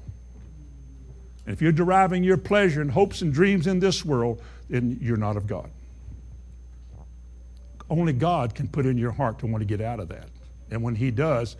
[1.45, 5.17] And if you're deriving your pleasure and hopes and dreams in this world, then you're
[5.17, 5.69] not of God.
[7.89, 10.27] Only God can put in your heart to want to get out of that.
[10.71, 11.55] And when He does,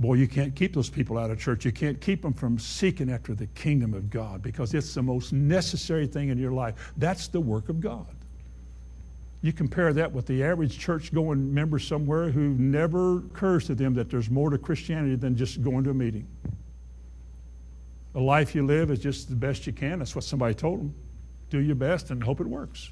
[0.00, 1.64] boy, you can't keep those people out of church.
[1.66, 5.32] You can't keep them from seeking after the kingdom of God because it's the most
[5.32, 6.92] necessary thing in your life.
[6.96, 8.06] That's the work of God.
[9.42, 13.94] You compare that with the average church going member somewhere who never occurs to them
[13.94, 16.26] that there's more to Christianity than just going to a meeting.
[18.14, 19.98] The life you live is just the best you can.
[19.98, 20.94] That's what somebody told them.
[21.50, 22.90] Do your best and hope it works.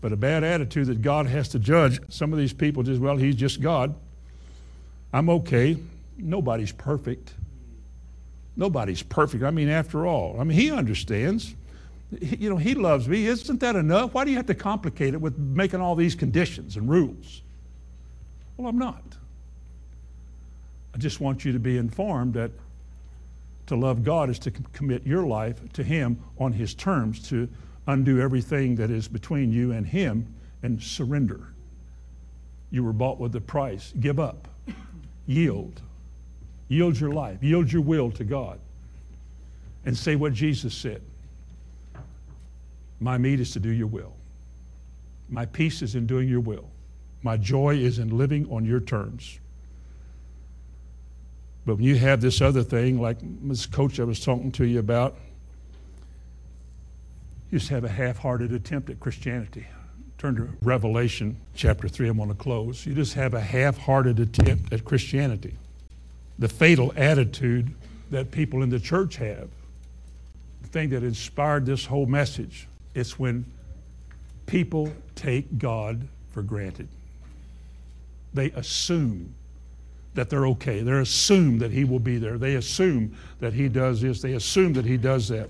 [0.00, 3.16] But a bad attitude that God has to judge some of these people just, well,
[3.16, 3.94] he's just God.
[5.12, 5.76] I'm okay.
[6.16, 7.34] Nobody's perfect.
[8.56, 9.42] Nobody's perfect.
[9.42, 11.54] I mean, after all, I mean, he understands.
[12.20, 13.26] He, you know, he loves me.
[13.26, 14.14] Isn't that enough?
[14.14, 17.42] Why do you have to complicate it with making all these conditions and rules?
[18.56, 19.02] Well, I'm not.
[20.94, 22.50] I just want you to be informed that
[23.66, 27.48] to love God is to commit your life to Him on His terms, to
[27.86, 31.54] undo everything that is between you and Him and surrender.
[32.70, 33.94] You were bought with a price.
[33.98, 34.48] Give up.
[35.30, 35.80] Yield.
[36.66, 37.40] Yield your life.
[37.40, 38.58] Yield your will to God.
[39.86, 41.02] And say what Jesus said
[42.98, 44.12] My meat is to do your will.
[45.28, 46.68] My peace is in doing your will.
[47.22, 49.38] My joy is in living on your terms.
[51.64, 54.80] But when you have this other thing, like this coach I was talking to you
[54.80, 55.14] about,
[57.52, 59.66] you just have a half hearted attempt at Christianity.
[60.20, 62.10] Turn to Revelation chapter 3.
[62.10, 62.84] I'm going to close.
[62.84, 65.54] You just have a half hearted attempt at Christianity.
[66.38, 67.74] The fatal attitude
[68.10, 69.48] that people in the church have.
[70.60, 73.46] The thing that inspired this whole message is when
[74.44, 76.88] people take God for granted.
[78.34, 79.32] They assume
[80.12, 80.82] that they're okay.
[80.82, 82.36] They assume that He will be there.
[82.36, 84.20] They assume that He does this.
[84.20, 85.48] They assume that He does that.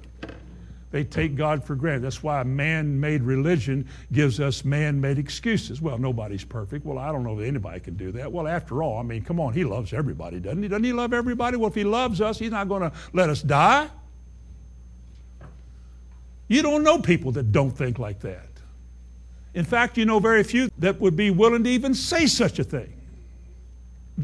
[0.91, 2.03] They take God for granted.
[2.03, 5.80] That's why man made religion gives us man made excuses.
[5.80, 6.84] Well, nobody's perfect.
[6.84, 8.30] Well, I don't know if anybody can do that.
[8.30, 10.68] Well, after all, I mean, come on, He loves everybody, doesn't He?
[10.68, 11.57] Doesn't He love everybody?
[11.57, 13.88] Well, if He loves us, He's not going to let us die.
[16.49, 18.49] You don't know people that don't think like that.
[19.55, 22.64] In fact, you know very few that would be willing to even say such a
[22.64, 22.93] thing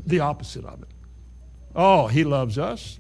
[0.07, 0.89] the opposite of it.
[1.75, 2.99] Oh, he loves us.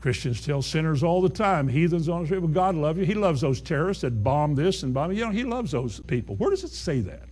[0.00, 3.04] Christians tell sinners all the time, heathens on the street, well, God loves you.
[3.04, 5.12] He loves those terrorists that bomb this and bomb.
[5.12, 6.36] You know, he loves those people.
[6.36, 7.28] Where does it say that?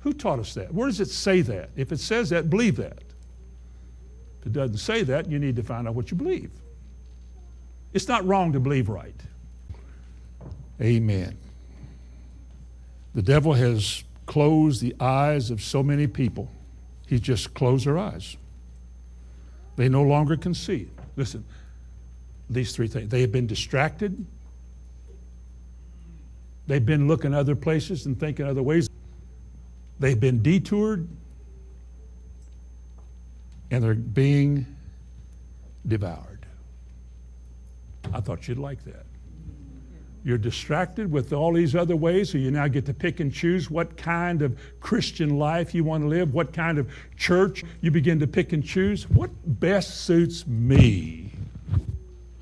[0.00, 0.72] Who taught us that?
[0.72, 1.70] Where does it say that?
[1.76, 3.02] If it says that, believe that.
[4.40, 6.50] If it doesn't say that, you need to find out what you believe.
[7.92, 9.14] It's not wrong to believe right.
[10.80, 11.36] Amen.
[13.14, 16.50] The devil has closed the eyes of so many people.
[17.06, 18.36] He's just closed their eyes.
[19.76, 20.88] They no longer can see.
[21.16, 21.44] Listen,
[22.50, 23.08] these three things.
[23.08, 24.24] They have been distracted.
[26.66, 28.88] They've been looking other places and thinking other ways.
[30.00, 31.08] They've been detoured.
[33.70, 34.66] And they're being
[35.86, 36.46] devoured.
[38.12, 39.06] I thought you'd like that.
[40.24, 43.70] You're distracted with all these other ways, so you now get to pick and choose
[43.70, 48.18] what kind of Christian life you want to live, what kind of church you begin
[48.20, 49.08] to pick and choose.
[49.10, 51.30] What best suits me?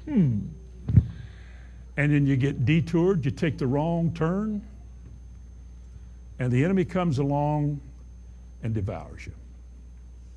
[0.04, 0.42] Hmm.
[1.96, 4.62] And then you get detoured, you take the wrong turn,
[6.38, 7.80] and the enemy comes along
[8.62, 9.32] and devours you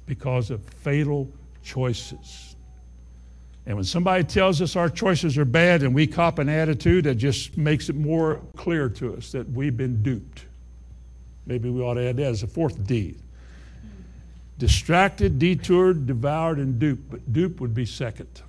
[0.07, 1.29] because of fatal
[1.63, 2.54] choices.
[3.65, 7.15] And when somebody tells us our choices are bad and we cop an attitude, that
[7.15, 10.45] just makes it more clear to us that we've been duped.
[11.47, 13.15] Maybe we ought to add that as a fourth D.
[14.57, 17.09] Distracted, detoured, devoured, and duped.
[17.09, 18.41] But dupe would be second.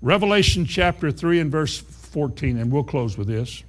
[0.00, 3.62] Revelation chapter 3 and verse 14, and we'll close with this.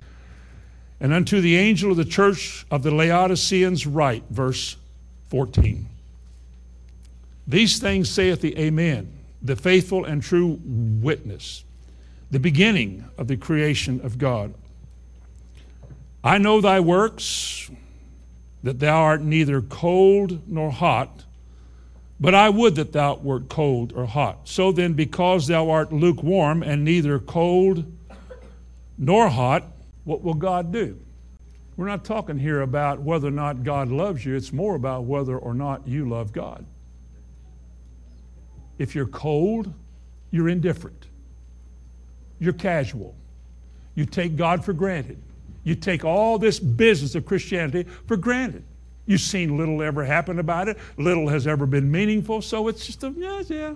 [0.99, 4.77] And unto the angel of the church of the Laodiceans write, verse
[5.29, 5.87] 14.
[7.47, 9.11] These things saith the Amen
[9.45, 11.63] the faithful and true witness,
[12.31, 14.53] the beginning of the creation of God.
[16.23, 17.69] I know thy works,
[18.63, 21.23] that thou art neither cold nor hot,
[22.19, 24.47] but I would that thou wert cold or hot.
[24.47, 27.85] So then, because thou art lukewarm and neither cold
[28.97, 29.65] nor hot,
[30.03, 30.99] what will God do?
[31.77, 35.37] We're not talking here about whether or not God loves you, it's more about whether
[35.37, 36.65] or not you love God.
[38.77, 39.73] If you're cold,
[40.31, 41.05] you're indifferent.
[42.39, 43.15] You're casual.
[43.95, 45.21] You take God for granted.
[45.63, 48.63] You take all this business of Christianity for granted.
[49.05, 53.03] You've seen little ever happen about it, little has ever been meaningful, so it's just
[53.03, 53.75] a, yeah, yeah.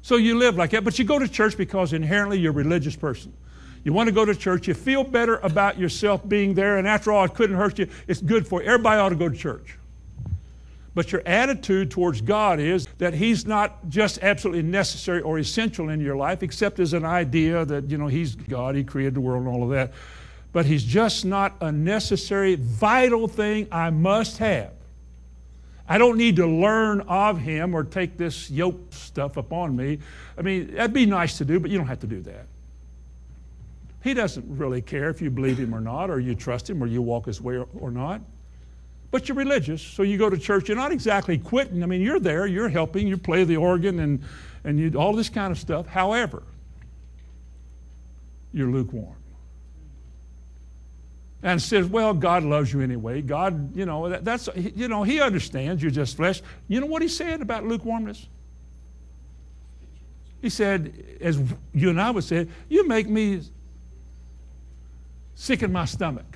[0.00, 2.96] So you live like that, but you go to church because inherently you're a religious
[2.96, 3.32] person.
[3.84, 7.12] You want to go to church, you feel better about yourself being there, and after
[7.12, 7.88] all, it couldn't hurt you.
[8.06, 8.68] It's good for you.
[8.68, 9.76] Everybody ought to go to church.
[10.94, 16.00] But your attitude towards God is that He's not just absolutely necessary or essential in
[16.00, 19.44] your life, except as an idea that, you know, He's God, He created the world
[19.44, 19.92] and all of that.
[20.52, 24.72] But He's just not a necessary, vital thing I must have.
[25.88, 29.98] I don't need to learn of Him or take this yoke stuff upon me.
[30.36, 32.46] I mean, that'd be nice to do, but you don't have to do that.
[34.04, 36.86] He doesn't really care if you believe Him or not, or you trust Him, or
[36.86, 38.20] you walk His way or, or not
[39.12, 40.68] but you're religious, so you go to church.
[40.68, 41.82] You're not exactly quitting.
[41.82, 44.24] I mean, you're there, you're helping, you play the organ and,
[44.64, 45.86] and you, all this kind of stuff.
[45.86, 46.42] However,
[48.54, 49.14] you're lukewarm.
[51.42, 53.20] And says, well, God loves you anyway.
[53.20, 56.40] God, you know, that, that's, you know, He understands you're just flesh.
[56.66, 58.26] You know what He said about lukewarmness?
[60.40, 61.38] He said, as
[61.74, 63.42] you and I would say, you make me
[65.34, 66.31] sick in my stomach.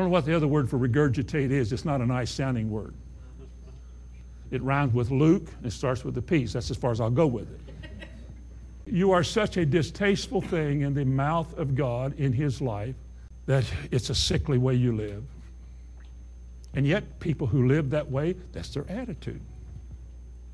[0.00, 1.74] Don't know what the other word for regurgitate is.
[1.74, 2.94] It's not a nice sounding word.
[4.50, 6.54] It rhymes with Luke and it starts with a piece.
[6.54, 7.60] That's as far as I'll go with it.
[8.86, 12.94] You are such a distasteful thing in the mouth of God in His life
[13.44, 15.22] that it's a sickly way you live.
[16.72, 19.42] And yet, people who live that way, that's their attitude.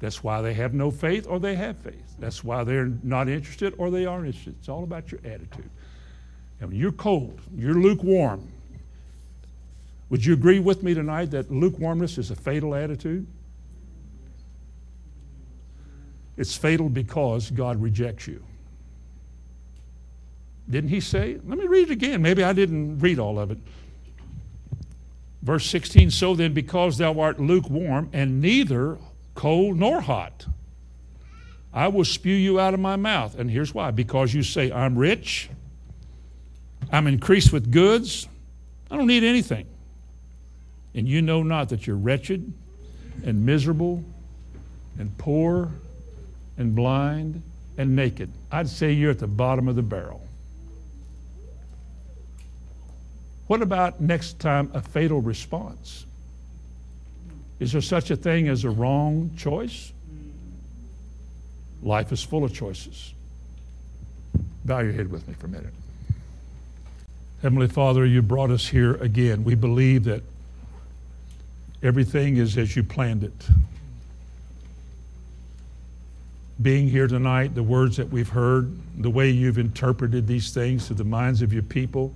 [0.01, 2.17] That's why they have no faith or they have faith.
[2.19, 4.57] That's why they're not interested or they are interested.
[4.59, 5.71] It's all about your attitude.
[6.59, 8.51] And when you're cold, you're lukewarm,
[10.09, 13.27] would you agree with me tonight that lukewarmness is a fatal attitude?
[16.37, 18.45] It's fatal because God rejects you.
[20.69, 21.39] Didn't he say?
[21.45, 22.23] Let me read it again.
[22.23, 23.59] Maybe I didn't read all of it.
[25.43, 28.99] Verse 16 So then, because thou art lukewarm and neither
[29.35, 30.47] cold nor hot,
[31.73, 33.39] I will spew you out of my mouth.
[33.39, 35.49] And here's why because you say, I'm rich,
[36.93, 38.29] I'm increased with goods,
[38.91, 39.67] I don't need anything
[40.97, 42.53] and you know not that you're wretched
[43.25, 44.03] and miserable
[44.99, 45.71] and poor
[46.57, 47.43] and blind
[47.77, 48.31] and naked.
[48.51, 50.27] I'd say you're at the bottom of the barrel.
[53.47, 56.07] What about next time a fatal response?
[57.61, 59.93] Is there such a thing as a wrong choice?
[61.83, 63.13] Life is full of choices.
[64.65, 65.75] Bow your head with me for a minute.
[67.43, 69.45] Heavenly Father, you brought us here again.
[69.45, 70.23] We believe that
[71.83, 73.49] Everything is as you planned it.
[76.61, 80.95] Being here tonight, the words that we've heard, the way you've interpreted these things to
[80.95, 82.15] the minds of your people,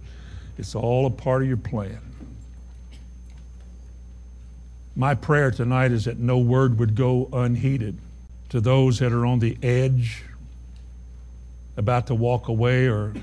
[0.60, 2.00] It's all a part of your plan.
[4.94, 7.96] My prayer tonight is that no word would go unheeded
[8.50, 10.22] to those that are on the edge,
[11.78, 13.14] about to walk away, or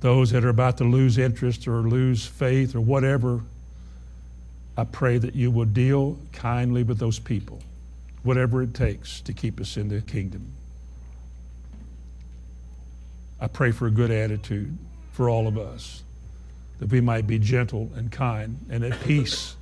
[0.00, 3.40] those that are about to lose interest or lose faith or whatever.
[4.76, 7.60] I pray that you will deal kindly with those people,
[8.22, 10.52] whatever it takes to keep us in the kingdom.
[13.40, 14.76] I pray for a good attitude
[15.12, 16.02] for all of us,
[16.78, 19.56] that we might be gentle and kind and at peace,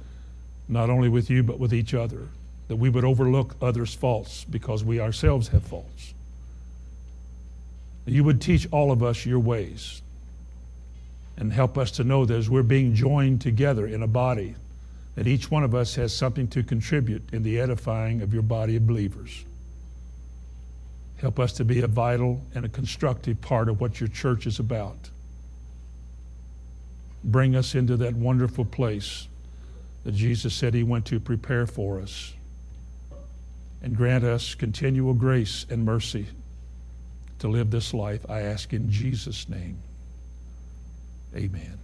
[0.68, 2.28] not only with you, but with each other,
[2.68, 6.14] that we would overlook others' faults because we ourselves have faults.
[8.06, 10.02] You would teach all of us your ways
[11.36, 14.54] and help us to know that as we're being joined together in a body,
[15.14, 18.76] that each one of us has something to contribute in the edifying of your body
[18.76, 19.44] of believers.
[21.18, 24.58] Help us to be a vital and a constructive part of what your church is
[24.58, 25.10] about.
[27.22, 29.28] Bring us into that wonderful place
[30.04, 32.34] that Jesus said he went to prepare for us.
[33.82, 36.26] And grant us continual grace and mercy
[37.38, 38.28] to live this life.
[38.28, 39.78] I ask in Jesus' name.
[41.34, 41.83] Amen.